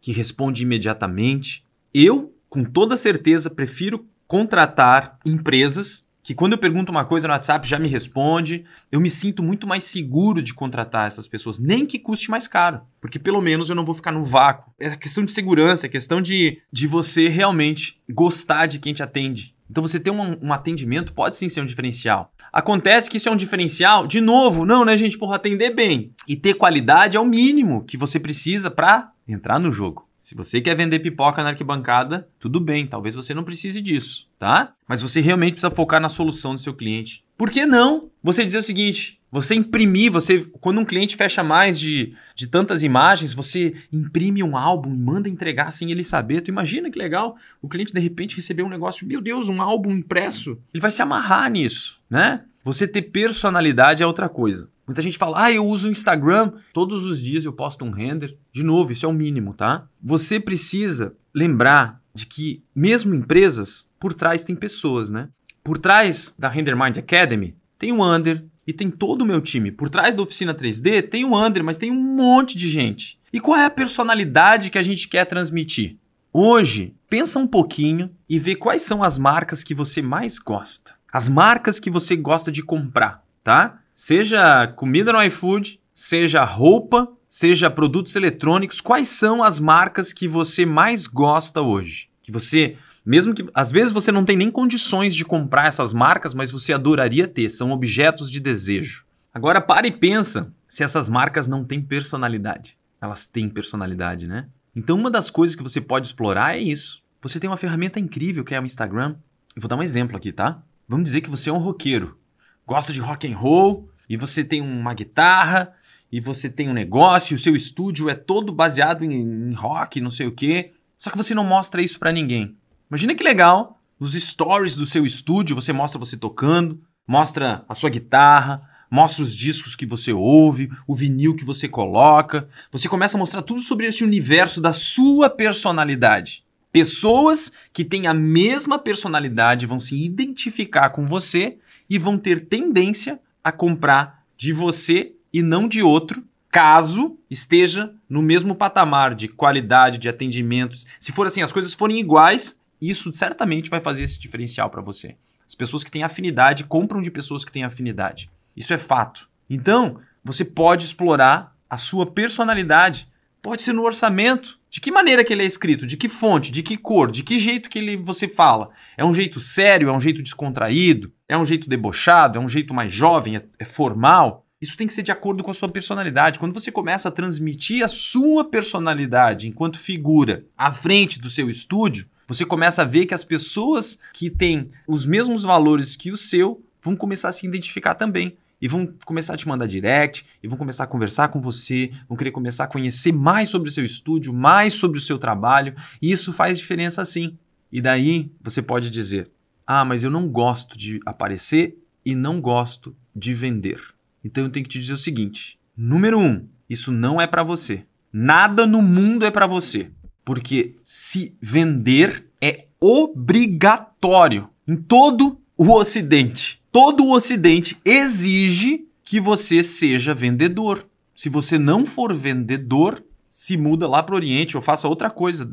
que 0.00 0.12
responde 0.12 0.62
imediatamente. 0.62 1.64
Eu, 1.92 2.32
com 2.48 2.64
toda 2.64 2.96
certeza, 2.96 3.50
prefiro 3.50 4.06
contratar 4.34 5.16
empresas 5.24 6.08
que 6.20 6.34
quando 6.34 6.54
eu 6.54 6.58
pergunto 6.58 6.90
uma 6.90 7.04
coisa 7.04 7.28
no 7.28 7.32
WhatsApp 7.32 7.68
já 7.68 7.78
me 7.78 7.86
responde. 7.86 8.64
Eu 8.90 9.00
me 9.00 9.08
sinto 9.08 9.44
muito 9.44 9.64
mais 9.64 9.84
seguro 9.84 10.42
de 10.42 10.52
contratar 10.52 11.06
essas 11.06 11.28
pessoas, 11.28 11.60
nem 11.60 11.86
que 11.86 12.00
custe 12.00 12.32
mais 12.32 12.48
caro, 12.48 12.80
porque 13.00 13.16
pelo 13.16 13.40
menos 13.40 13.68
eu 13.68 13.76
não 13.76 13.84
vou 13.84 13.94
ficar 13.94 14.10
no 14.10 14.24
vácuo. 14.24 14.72
É 14.76 14.96
questão 14.96 15.24
de 15.24 15.30
segurança, 15.30 15.86
é 15.86 15.88
questão 15.88 16.20
de, 16.20 16.60
de 16.72 16.88
você 16.88 17.28
realmente 17.28 18.00
gostar 18.10 18.66
de 18.66 18.80
quem 18.80 18.92
te 18.92 19.04
atende. 19.04 19.54
Então 19.70 19.86
você 19.86 20.00
ter 20.00 20.10
um, 20.10 20.36
um, 20.42 20.52
atendimento 20.52 21.12
pode 21.12 21.36
sim 21.36 21.48
ser 21.48 21.60
um 21.60 21.66
diferencial. 21.66 22.32
Acontece 22.52 23.08
que 23.08 23.18
isso 23.18 23.28
é 23.28 23.32
um 23.32 23.36
diferencial, 23.36 24.04
de 24.04 24.20
novo, 24.20 24.66
não, 24.66 24.84
né, 24.84 24.96
gente? 24.96 25.16
Porra, 25.16 25.36
atender 25.36 25.72
bem 25.72 26.10
e 26.26 26.34
ter 26.34 26.54
qualidade 26.54 27.16
é 27.16 27.20
o 27.20 27.24
mínimo 27.24 27.84
que 27.84 27.96
você 27.96 28.18
precisa 28.18 28.68
para 28.68 29.12
entrar 29.28 29.60
no 29.60 29.70
jogo. 29.70 30.08
Se 30.24 30.34
você 30.34 30.58
quer 30.58 30.74
vender 30.74 31.00
pipoca 31.00 31.42
na 31.42 31.50
arquibancada, 31.50 32.26
tudo 32.38 32.58
bem, 32.58 32.86
talvez 32.86 33.14
você 33.14 33.34
não 33.34 33.44
precise 33.44 33.78
disso, 33.78 34.26
tá? 34.38 34.72
Mas 34.88 35.02
você 35.02 35.20
realmente 35.20 35.52
precisa 35.52 35.70
focar 35.70 36.00
na 36.00 36.08
solução 36.08 36.54
do 36.54 36.60
seu 36.62 36.72
cliente. 36.72 37.22
Por 37.36 37.50
que 37.50 37.66
não 37.66 38.08
você 38.22 38.42
dizer 38.42 38.56
o 38.56 38.62
seguinte? 38.62 39.20
Você 39.30 39.54
imprimir, 39.54 40.10
você 40.10 40.40
quando 40.62 40.80
um 40.80 40.84
cliente 40.84 41.14
fecha 41.14 41.44
mais 41.44 41.78
de, 41.78 42.14
de 42.34 42.46
tantas 42.46 42.82
imagens, 42.82 43.34
você 43.34 43.74
imprime 43.92 44.42
um 44.42 44.56
álbum 44.56 44.94
e 44.94 44.98
manda 44.98 45.28
entregar 45.28 45.70
sem 45.72 45.90
ele 45.90 46.02
saber. 46.02 46.40
Tu 46.40 46.48
imagina 46.48 46.90
que 46.90 46.98
legal 46.98 47.36
o 47.60 47.68
cliente 47.68 47.92
de 47.92 48.00
repente 48.00 48.34
receber 48.34 48.62
um 48.62 48.70
negócio, 48.70 49.06
meu 49.06 49.20
Deus, 49.20 49.50
um 49.50 49.60
álbum 49.60 49.90
impresso. 49.90 50.58
Ele 50.72 50.80
vai 50.80 50.90
se 50.90 51.02
amarrar 51.02 51.50
nisso, 51.50 52.00
né? 52.08 52.44
Você 52.64 52.88
ter 52.88 53.02
personalidade 53.02 54.02
é 54.02 54.06
outra 54.06 54.26
coisa. 54.26 54.70
Muita 54.86 55.02
gente 55.02 55.18
fala, 55.18 55.44
ah, 55.44 55.52
eu 55.52 55.66
uso 55.66 55.88
o 55.88 55.90
Instagram, 55.90 56.52
todos 56.72 57.04
os 57.04 57.20
dias 57.20 57.44
eu 57.44 57.52
posto 57.52 57.84
um 57.84 57.90
render. 57.90 58.36
De 58.52 58.62
novo, 58.62 58.92
isso 58.92 59.06
é 59.06 59.08
o 59.08 59.12
mínimo, 59.12 59.54
tá? 59.54 59.86
Você 60.02 60.38
precisa 60.38 61.14
lembrar 61.34 62.02
de 62.14 62.26
que, 62.26 62.62
mesmo 62.74 63.14
empresas, 63.14 63.90
por 63.98 64.14
trás 64.14 64.44
tem 64.44 64.54
pessoas, 64.54 65.10
né? 65.10 65.28
Por 65.62 65.78
trás 65.78 66.34
da 66.38 66.48
Render 66.48 66.76
Mind 66.76 66.98
Academy 66.98 67.56
tem 67.78 67.92
o 67.92 68.04
Under 68.04 68.44
e 68.66 68.72
tem 68.72 68.90
todo 68.90 69.22
o 69.22 69.26
meu 69.26 69.40
time. 69.40 69.70
Por 69.70 69.88
trás 69.88 70.14
da 70.14 70.22
oficina 70.22 70.54
3D 70.54 71.08
tem 71.08 71.24
o 71.24 71.36
Under, 71.36 71.64
mas 71.64 71.78
tem 71.78 71.90
um 71.90 72.00
monte 72.00 72.56
de 72.56 72.68
gente. 72.68 73.18
E 73.32 73.40
qual 73.40 73.58
é 73.58 73.64
a 73.64 73.70
personalidade 73.70 74.70
que 74.70 74.78
a 74.78 74.82
gente 74.82 75.08
quer 75.08 75.24
transmitir? 75.24 75.96
Hoje, 76.32 76.94
pensa 77.08 77.38
um 77.38 77.46
pouquinho 77.46 78.10
e 78.28 78.38
vê 78.38 78.54
quais 78.54 78.82
são 78.82 79.02
as 79.02 79.18
marcas 79.18 79.62
que 79.62 79.74
você 79.74 80.02
mais 80.02 80.38
gosta. 80.38 80.94
As 81.12 81.28
marcas 81.28 81.78
que 81.78 81.90
você 81.90 82.16
gosta 82.16 82.50
de 82.50 82.62
comprar, 82.62 83.24
tá? 83.42 83.80
Seja 83.94 84.66
comida 84.66 85.12
no 85.12 85.22
iFood, 85.22 85.80
seja 85.94 86.44
roupa, 86.44 87.08
seja 87.28 87.70
produtos 87.70 88.16
eletrônicos, 88.16 88.80
quais 88.80 89.08
são 89.08 89.42
as 89.42 89.58
marcas 89.60 90.12
que 90.12 90.26
você 90.26 90.66
mais 90.66 91.06
gosta 91.06 91.60
hoje? 91.60 92.08
Que 92.22 92.32
você, 92.32 92.76
mesmo 93.04 93.34
que 93.34 93.44
às 93.54 93.70
vezes 93.70 93.92
você 93.92 94.10
não 94.10 94.24
tem 94.24 94.36
nem 94.36 94.50
condições 94.50 95.14
de 95.14 95.24
comprar 95.24 95.66
essas 95.66 95.92
marcas, 95.92 96.34
mas 96.34 96.50
você 96.50 96.72
adoraria 96.72 97.28
ter, 97.28 97.50
são 97.50 97.70
objetos 97.70 98.30
de 98.30 98.40
desejo. 98.40 99.04
Agora 99.32 99.60
para 99.60 99.86
e 99.86 99.92
pensa 99.92 100.52
se 100.68 100.82
essas 100.82 101.08
marcas 101.08 101.46
não 101.46 101.64
têm 101.64 101.80
personalidade 101.80 102.76
elas 103.04 103.26
têm 103.26 103.48
personalidade, 103.48 104.26
né? 104.26 104.48
Então, 104.74 104.96
uma 104.96 105.10
das 105.10 105.30
coisas 105.30 105.54
que 105.54 105.62
você 105.62 105.80
pode 105.80 106.06
explorar 106.06 106.56
é 106.56 106.60
isso. 106.60 107.02
Você 107.22 107.38
tem 107.38 107.48
uma 107.48 107.56
ferramenta 107.56 108.00
incrível 108.00 108.44
que 108.44 108.54
é 108.54 108.60
o 108.60 108.64
Instagram. 108.64 109.14
Eu 109.54 109.62
vou 109.62 109.68
dar 109.68 109.76
um 109.76 109.82
exemplo 109.82 110.16
aqui, 110.16 110.32
tá? 110.32 110.62
Vamos 110.88 111.04
dizer 111.04 111.20
que 111.20 111.30
você 111.30 111.48
é 111.48 111.52
um 111.52 111.58
roqueiro, 111.58 112.18
gosta 112.66 112.92
de 112.92 113.00
rock 113.00 113.30
and 113.30 113.36
roll 113.36 113.88
e 114.08 114.16
você 114.16 114.44
tem 114.44 114.60
uma 114.60 114.94
guitarra 114.94 115.72
e 116.10 116.20
você 116.20 116.48
tem 116.48 116.68
um 116.68 116.72
negócio, 116.72 117.34
o 117.34 117.38
seu 117.38 117.56
estúdio 117.56 118.08
é 118.08 118.14
todo 118.14 118.52
baseado 118.52 119.04
em, 119.04 119.12
em 119.12 119.52
rock, 119.52 120.00
não 120.00 120.10
sei 120.10 120.26
o 120.26 120.32
quê. 120.32 120.72
Só 120.96 121.10
que 121.10 121.16
você 121.16 121.34
não 121.34 121.44
mostra 121.44 121.82
isso 121.82 121.98
para 121.98 122.12
ninguém. 122.12 122.56
Imagina 122.88 123.14
que 123.14 123.24
legal, 123.24 123.80
nos 123.98 124.14
stories 124.14 124.76
do 124.76 124.86
seu 124.86 125.04
estúdio 125.04 125.56
você 125.56 125.72
mostra 125.72 125.98
você 125.98 126.16
tocando, 126.16 126.80
mostra 127.06 127.64
a 127.68 127.74
sua 127.74 127.90
guitarra, 127.90 128.62
mostra 128.90 129.24
os 129.24 129.34
discos 129.34 129.74
que 129.74 129.86
você 129.86 130.12
ouve, 130.12 130.70
o 130.86 130.94
vinil 130.94 131.34
que 131.34 131.44
você 131.44 131.68
coloca. 131.68 132.48
Você 132.70 132.88
começa 132.88 133.16
a 133.16 133.20
mostrar 133.20 133.42
tudo 133.42 133.60
sobre 133.60 133.86
esse 133.86 134.04
universo 134.04 134.60
da 134.60 134.72
sua 134.72 135.28
personalidade. 135.28 136.44
Pessoas 136.70 137.52
que 137.72 137.84
têm 137.84 138.06
a 138.06 138.14
mesma 138.14 138.78
personalidade 138.78 139.66
vão 139.66 139.80
se 139.80 140.00
identificar 140.00 140.90
com 140.90 141.06
você 141.06 141.58
e 141.88 141.98
vão 141.98 142.16
ter 142.18 142.46
tendência 142.46 143.20
a 143.42 143.52
comprar 143.52 144.24
de 144.36 144.52
você 144.52 145.12
e 145.32 145.42
não 145.42 145.68
de 145.68 145.82
outro, 145.82 146.24
caso 146.50 147.18
esteja 147.28 147.92
no 148.08 148.22
mesmo 148.22 148.54
patamar 148.54 149.14
de 149.14 149.26
qualidade 149.26 149.98
de 149.98 150.08
atendimentos. 150.08 150.86
Se 151.00 151.12
for 151.12 151.26
assim, 151.26 151.42
as 151.42 151.52
coisas 151.52 151.74
forem 151.74 151.98
iguais, 151.98 152.58
isso 152.80 153.12
certamente 153.12 153.68
vai 153.68 153.80
fazer 153.80 154.04
esse 154.04 154.20
diferencial 154.20 154.70
para 154.70 154.80
você. 154.80 155.16
As 155.46 155.54
pessoas 155.54 155.82
que 155.82 155.90
têm 155.90 156.02
afinidade 156.02 156.64
compram 156.64 157.02
de 157.02 157.10
pessoas 157.10 157.44
que 157.44 157.52
têm 157.52 157.64
afinidade. 157.64 158.30
Isso 158.56 158.72
é 158.72 158.78
fato. 158.78 159.28
Então, 159.48 160.00
você 160.22 160.44
pode 160.44 160.84
explorar 160.84 161.56
a 161.68 161.76
sua 161.76 162.06
personalidade. 162.06 163.08
Pode 163.42 163.62
ser 163.62 163.72
no 163.72 163.82
orçamento. 163.82 164.58
De 164.74 164.80
que 164.80 164.90
maneira 164.90 165.22
que 165.22 165.32
ele 165.32 165.44
é 165.44 165.46
escrito? 165.46 165.86
De 165.86 165.96
que 165.96 166.08
fonte? 166.08 166.50
De 166.50 166.60
que 166.60 166.76
cor? 166.76 167.08
De 167.08 167.22
que 167.22 167.38
jeito 167.38 167.70
que 167.70 167.78
ele, 167.78 167.96
você 167.96 168.26
fala? 168.26 168.70
É 168.96 169.04
um 169.04 169.14
jeito 169.14 169.38
sério? 169.38 169.88
É 169.88 169.92
um 169.92 170.00
jeito 170.00 170.20
descontraído? 170.20 171.12
É 171.28 171.38
um 171.38 171.44
jeito 171.44 171.68
debochado? 171.68 172.40
É 172.40 172.42
um 172.42 172.48
jeito 172.48 172.74
mais 172.74 172.92
jovem? 172.92 173.36
É, 173.36 173.44
é 173.60 173.64
formal? 173.64 174.44
Isso 174.60 174.76
tem 174.76 174.88
que 174.88 174.92
ser 174.92 175.04
de 175.04 175.12
acordo 175.12 175.44
com 175.44 175.52
a 175.52 175.54
sua 175.54 175.68
personalidade. 175.68 176.40
Quando 176.40 176.54
você 176.54 176.72
começa 176.72 177.08
a 177.08 177.12
transmitir 177.12 177.84
a 177.84 177.88
sua 177.88 178.44
personalidade 178.44 179.46
enquanto 179.46 179.78
figura 179.78 180.44
à 180.58 180.72
frente 180.72 181.20
do 181.20 181.30
seu 181.30 181.48
estúdio, 181.48 182.08
você 182.26 182.44
começa 182.44 182.82
a 182.82 182.84
ver 182.84 183.06
que 183.06 183.14
as 183.14 183.22
pessoas 183.22 184.00
que 184.12 184.28
têm 184.28 184.72
os 184.88 185.06
mesmos 185.06 185.44
valores 185.44 185.94
que 185.94 186.10
o 186.10 186.16
seu 186.16 186.60
vão 186.82 186.96
começar 186.96 187.28
a 187.28 187.32
se 187.32 187.46
identificar 187.46 187.94
também 187.94 188.36
e 188.60 188.68
vão 188.68 188.86
começar 189.04 189.34
a 189.34 189.36
te 189.36 189.46
mandar 189.46 189.66
direct, 189.66 190.26
e 190.42 190.48
vão 190.48 190.56
começar 190.56 190.84
a 190.84 190.86
conversar 190.86 191.28
com 191.28 191.40
você, 191.40 191.90
vão 192.08 192.16
querer 192.16 192.30
começar 192.30 192.64
a 192.64 192.68
conhecer 192.68 193.12
mais 193.12 193.48
sobre 193.48 193.68
o 193.68 193.72
seu 193.72 193.84
estúdio, 193.84 194.32
mais 194.32 194.74
sobre 194.74 194.98
o 194.98 195.00
seu 195.00 195.18
trabalho, 195.18 195.74
e 196.00 196.10
isso 196.10 196.32
faz 196.32 196.58
diferença 196.58 197.04
sim. 197.04 197.36
E 197.70 197.80
daí 197.80 198.30
você 198.40 198.62
pode 198.62 198.90
dizer: 198.90 199.30
"Ah, 199.66 199.84
mas 199.84 200.04
eu 200.04 200.10
não 200.10 200.28
gosto 200.28 200.78
de 200.78 201.00
aparecer 201.04 201.76
e 202.04 202.14
não 202.14 202.40
gosto 202.40 202.94
de 203.14 203.34
vender". 203.34 203.80
Então 204.24 204.44
eu 204.44 204.50
tenho 204.50 204.64
que 204.64 204.70
te 204.70 204.80
dizer 204.80 204.94
o 204.94 204.98
seguinte: 204.98 205.58
número 205.76 206.18
um, 206.18 206.46
isso 206.68 206.90
não 206.90 207.20
é 207.20 207.26
para 207.26 207.42
você. 207.42 207.84
Nada 208.12 208.66
no 208.66 208.80
mundo 208.80 209.26
é 209.26 209.30
para 209.30 209.46
você, 209.46 209.90
porque 210.24 210.76
se 210.84 211.36
vender 211.40 212.26
é 212.40 212.66
obrigatório 212.80 214.48
em 214.66 214.76
todo 214.76 215.40
o 215.56 215.70
Ocidente 215.72 216.62
todo 216.74 217.04
o 217.04 217.12
Ocidente 217.12 217.80
exige 217.84 218.88
que 219.04 219.20
você 219.20 219.62
seja 219.62 220.12
vendedor. 220.12 220.84
Se 221.14 221.28
você 221.28 221.56
não 221.56 221.86
for 221.86 222.12
vendedor, 222.12 223.00
se 223.30 223.56
muda 223.56 223.86
lá 223.86 224.02
para 224.02 224.12
o 224.12 224.16
Oriente 224.16 224.56
ou 224.56 224.62
faça 224.62 224.88
outra 224.88 225.08
coisa. 225.08 225.48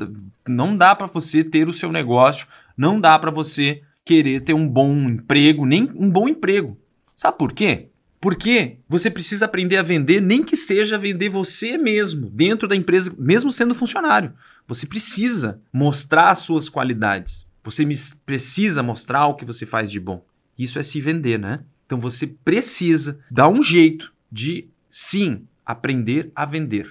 Não 0.48 0.76
dá 0.76 0.96
para 0.96 1.06
você 1.06 1.44
ter 1.44 1.68
o 1.68 1.72
seu 1.72 1.92
negócio, 1.92 2.48
não 2.76 3.00
dá 3.00 3.16
para 3.20 3.30
você 3.30 3.82
querer 4.04 4.40
ter 4.40 4.52
um 4.52 4.66
bom 4.66 4.92
emprego, 4.92 5.64
nem 5.64 5.88
um 5.94 6.10
bom 6.10 6.28
emprego. 6.28 6.76
Sabe 7.14 7.38
por 7.38 7.52
quê? 7.52 7.90
Porque 8.20 8.78
você 8.88 9.08
precisa 9.08 9.44
aprender 9.44 9.76
a 9.76 9.82
vender, 9.82 10.20
nem 10.20 10.42
que 10.42 10.56
seja 10.56 10.98
vender 10.98 11.28
você 11.28 11.78
mesmo, 11.78 12.30
dentro 12.30 12.66
da 12.66 12.74
empresa, 12.74 13.14
mesmo 13.16 13.52
sendo 13.52 13.76
funcionário. 13.76 14.32
Você 14.66 14.88
precisa 14.88 15.60
mostrar 15.72 16.30
as 16.30 16.40
suas 16.40 16.68
qualidades. 16.68 17.46
Você 17.62 17.86
precisa 18.26 18.82
mostrar 18.82 19.26
o 19.26 19.34
que 19.36 19.44
você 19.44 19.64
faz 19.64 19.88
de 19.88 20.00
bom. 20.00 20.24
Isso 20.62 20.78
é 20.78 20.82
se 20.82 21.00
vender, 21.00 21.38
né? 21.38 21.60
Então 21.86 21.98
você 21.98 22.26
precisa 22.26 23.20
dar 23.30 23.48
um 23.48 23.62
jeito 23.62 24.12
de, 24.30 24.68
sim, 24.90 25.46
aprender 25.64 26.30
a 26.34 26.44
vender. 26.44 26.88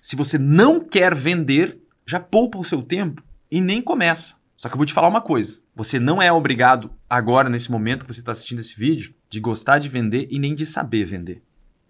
Se 0.00 0.14
você 0.14 0.38
não 0.38 0.80
quer 0.80 1.14
vender, 1.14 1.78
já 2.06 2.20
poupa 2.20 2.58
o 2.58 2.64
seu 2.64 2.82
tempo 2.82 3.22
e 3.50 3.60
nem 3.60 3.80
começa. 3.80 4.36
Só 4.56 4.68
que 4.68 4.74
eu 4.74 4.78
vou 4.78 4.86
te 4.86 4.92
falar 4.92 5.08
uma 5.08 5.20
coisa: 5.20 5.60
você 5.74 5.98
não 5.98 6.20
é 6.20 6.30
obrigado, 6.32 6.92
agora, 7.08 7.48
nesse 7.48 7.70
momento 7.70 8.04
que 8.04 8.12
você 8.12 8.20
está 8.20 8.32
assistindo 8.32 8.60
esse 8.60 8.76
vídeo, 8.76 9.14
de 9.28 9.40
gostar 9.40 9.78
de 9.78 9.88
vender 9.88 10.28
e 10.30 10.38
nem 10.38 10.54
de 10.54 10.66
saber 10.66 11.04
vender. 11.04 11.42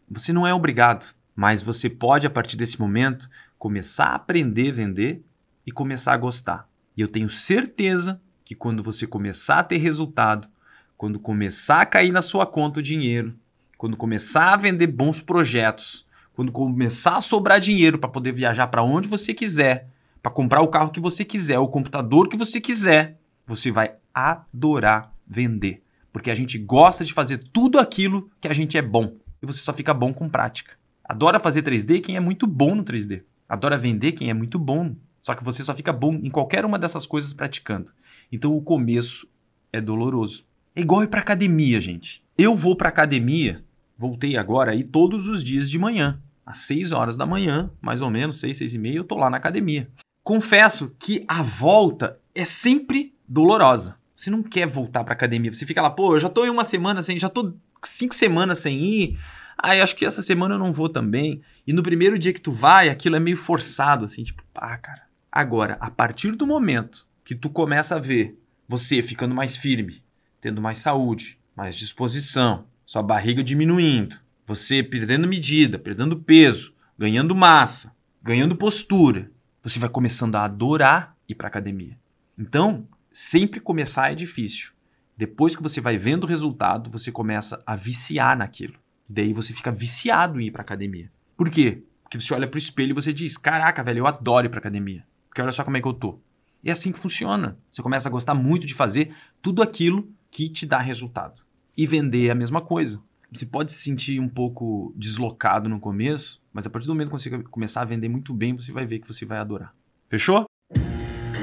Você 0.09 0.33
não 0.33 0.47
é 0.47 0.55
obrigado, 0.55 1.07
mas 1.35 1.61
você 1.61 1.91
pode, 1.91 2.27
a 2.27 2.31
partir 2.31 2.57
desse 2.57 2.81
momento, 2.81 3.29
começar 3.59 4.07
a 4.07 4.15
aprender 4.15 4.71
a 4.71 4.75
vender 4.75 5.25
e 5.67 5.73
começar 5.73 6.15
a 6.15 6.19
gostar. 6.19 6.69
E 6.97 7.01
eu 7.01 7.09
tenho 7.09 7.29
certeza 7.29 8.21
que 8.45 8.55
quando 8.55 8.83
você 8.83 9.07
começar 9.07 9.59
a 9.59 9.65
ter 9.65 9.79
resultado, 9.79 10.49
quando 10.97 11.19
começar 11.19 11.81
a 11.81 11.87
cair 11.87 12.13
na 12.13 12.23
sua 12.23 12.47
conta 12.47 12.81
o 12.81 12.83
dinheiro, 12.83 13.35
quando 13.77 13.97
começar 13.97 14.53
a 14.53 14.57
vender 14.57 14.87
bons 14.87 15.21
projetos, 15.21 16.07
quando 16.35 16.51
começar 16.51 17.17
a 17.17 17.21
sobrar 17.21 17.61
dinheiro 17.61 17.99
para 17.99 18.09
poder 18.09 18.33
viajar 18.33 18.67
para 18.69 18.83
onde 18.83 19.07
você 19.07 19.35
quiser, 19.35 19.89
para 20.23 20.33
comprar 20.33 20.63
o 20.63 20.69
carro 20.69 20.91
que 20.91 21.01
você 21.01 21.25
quiser, 21.25 21.59
o 21.59 21.69
computador 21.69 22.29
que 22.29 22.37
você 22.37 22.61
quiser, 22.61 23.19
você 23.47 23.71
vai 23.71 23.95
adorar 24.13 25.13
vender. 25.27 25.83
Porque 26.13 26.31
a 26.31 26.35
gente 26.35 26.59
gosta 26.59 27.05
de 27.05 27.13
fazer 27.13 27.39
tudo 27.53 27.79
aquilo 27.79 28.31
que 28.41 28.49
a 28.49 28.55
gente 28.55 28.79
é 28.79 28.83
bom. 28.83 29.17
E 29.43 29.47
você 29.47 29.59
só 29.59 29.73
fica 29.73 29.93
bom 29.93 30.15
com 30.15 30.29
prática. 30.29 30.73
Adora 31.05 31.39
fazer 31.39 31.63
3D 31.63 32.01
quem 32.01 32.17
é 32.17 32.21
muito 32.21 32.47
bom 32.47 32.75
no 32.75 32.85
3D. 32.85 33.23
Adora 33.49 33.77
vender 33.77 34.13
quem 34.13 34.31
é 34.31 34.35
muito 34.35 34.59
bom. 34.59 34.95
Só 35.21 35.35
que 35.35 35.45
você 35.45 35.63
só 35.63 35.75
fica 35.75 35.93
bom 35.93 36.15
em 36.15 36.31
qualquer 36.31 36.65
uma 36.65 36.79
dessas 36.79 37.07
coisas 37.07 37.35
praticando. 37.35 37.91
Então 38.33 38.57
o 38.57 38.63
começo 38.63 39.29
é 39.73 39.81
doloroso. 39.81 40.47
É 40.77 40.81
igual 40.81 41.05
ir 41.05 41.09
para 41.09 41.21
academia, 41.21 41.81
gente. 41.81 42.21
Eu 42.37 42.57
vou 42.57 42.75
para 42.75 42.89
academia, 42.89 43.65
voltei 43.97 44.37
agora 44.37 44.73
aí 44.73 44.83
todos 44.83 45.29
os 45.29 45.45
dias 45.45 45.71
de 45.71 45.79
manhã. 45.79 46.21
Às 46.45 46.59
6 46.59 46.91
horas 46.91 47.17
da 47.17 47.25
manhã, 47.25 47.71
mais 47.81 48.01
ou 48.01 48.11
menos, 48.11 48.41
6, 48.41 48.59
6 48.59 48.75
e 48.75 48.79
meia, 48.79 48.97
eu 48.97 49.05
tô 49.05 49.17
lá 49.17 49.31
na 49.31 49.37
academia. 49.37 49.89
Confesso 50.25 50.95
que 50.99 51.25
a 51.29 51.43
volta 51.43 52.19
é 52.35 52.45
sempre 52.45 53.15
dolorosa. 53.29 53.97
Você 54.17 54.31
não 54.31 54.43
quer 54.43 54.67
voltar 54.67 55.05
para 55.05 55.15
academia. 55.15 55.55
Você 55.55 55.65
fica 55.65 55.81
lá, 55.81 55.91
pô, 55.91 56.17
eu 56.17 56.21
já 56.21 56.29
tô 56.29 56.45
em 56.45 56.51
uma 56.51 56.65
semana 56.65 57.03
sem, 57.03 57.19
já 57.19 57.29
tô 57.29 57.55
cinco 57.85 58.15
semanas 58.15 58.59
sem 58.59 58.83
ir. 58.85 59.19
Ah, 59.57 59.71
acho 59.81 59.95
que 59.95 60.05
essa 60.05 60.23
semana 60.23 60.57
eu 60.57 60.59
não 60.59 60.73
vou 60.73 60.89
também. 60.89 61.41
E 61.65 61.73
no 61.73 61.83
primeiro 61.85 62.19
dia 62.19 62.33
que 62.33 62.41
tu 62.41 62.51
vai, 62.51 62.89
aquilo 62.89 63.15
é 63.15 63.21
meio 63.21 63.37
forçado, 63.37 64.07
assim, 64.07 64.25
tipo, 64.25 64.43
ah, 64.55 64.77
cara. 64.77 65.03
Agora, 65.31 65.77
a 65.81 65.91
partir 65.91 66.33
do 66.33 66.47
momento 66.47 67.07
que 67.25 67.35
tu 67.35 67.49
começa 67.49 67.95
a 67.95 68.01
ver 68.01 68.39
você 68.69 69.03
ficando 69.03 69.35
mais 69.35 69.57
firme, 69.57 70.04
tendo 70.45 70.61
mais 70.61 70.77
saúde, 70.77 71.39
mais 71.57 71.75
disposição, 71.75 72.67
sua 72.85 73.03
barriga 73.03 73.43
diminuindo, 73.43 74.19
você 74.47 74.83
perdendo 74.83 75.27
medida, 75.27 75.79
perdendo 75.79 76.21
peso, 76.21 76.75
ganhando 76.99 77.35
massa, 77.35 77.97
ganhando 78.23 78.55
postura, 78.55 79.31
você 79.63 79.79
vai 79.79 79.89
começando 79.89 80.37
a 80.37 80.45
adorar 80.45 81.17
ir 81.27 81.35
para 81.35 81.49
academia. 81.49 81.97
Então, 82.39 82.87
sempre 83.11 83.59
começar 83.59 84.13
é 84.13 84.15
difícil. 84.15 84.73
Depois 85.17 85.57
que 85.57 85.63
você 85.63 85.81
vai 85.81 85.97
vendo 85.97 86.25
o 86.25 86.27
resultado, 86.27 86.91
você 86.91 87.11
começa 87.11 87.63
a 87.67 87.75
viciar 87.75 88.37
naquilo. 88.37 88.75
Daí 89.09 89.33
você 89.33 89.55
fica 89.55 89.73
viciado 89.73 90.39
em 90.39 90.49
ir 90.49 90.51
pra 90.51 90.61
academia. 90.61 91.11
Por 91.39 91.49
quê? 91.49 91.85
Porque 92.03 92.21
você 92.21 92.35
olha 92.35 92.47
pro 92.47 92.59
espelho 92.59 92.91
e 92.91 92.93
você 92.93 93.15
diz: 93.15 93.39
Caraca, 93.39 93.83
velho, 93.83 94.01
eu 94.01 94.07
adoro 94.07 94.47
ir 94.47 94.51
pra 94.51 94.59
academia. 94.59 95.07
Porque 95.27 95.41
olha 95.41 95.53
só 95.53 95.65
como 95.65 95.79
é 95.79 95.81
que 95.81 95.89
eu 95.89 95.95
tô. 95.95 96.19
E 96.63 96.69
é 96.69 96.73
assim 96.73 96.93
que 96.93 96.99
funciona. 96.99 97.57
Você 97.71 97.81
começa 97.81 98.11
a 98.11 98.13
gostar 98.13 98.35
muito 98.35 98.67
de 98.67 98.75
fazer 98.75 99.15
tudo 99.41 99.63
aquilo 99.63 100.13
que 100.35 100.49
te 100.49 100.67
dá 100.67 100.79
resultado. 100.79 101.43
E 101.77 101.87
vender 101.87 102.27
é 102.27 102.31
a 102.33 102.35
mesma 102.35 102.61
coisa. 102.61 103.01
Você 103.33 103.47
pode 103.47 103.71
se 103.71 103.79
sentir 103.79 104.19
um 104.19 104.29
pouco 104.29 104.93
deslocado 104.97 105.69
no 105.69 105.79
começo, 105.79 106.43
mas 106.53 106.67
a 106.67 106.71
partir 106.71 106.89
do 106.89 106.93
momento 106.93 107.11
que 107.11 107.19
você 107.19 107.31
começar 107.45 107.83
a 107.83 107.85
vender 107.85 108.09
muito 108.09 108.35
bem, 108.35 108.55
você 108.55 108.73
vai 108.73 108.85
ver 108.85 108.99
que 108.99 109.07
você 109.07 109.25
vai 109.25 109.39
adorar. 109.39 109.73
Fechou? 110.11 110.45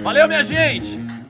Valeu, 0.03 0.27
minha 0.27 0.43
gente! 0.43 1.20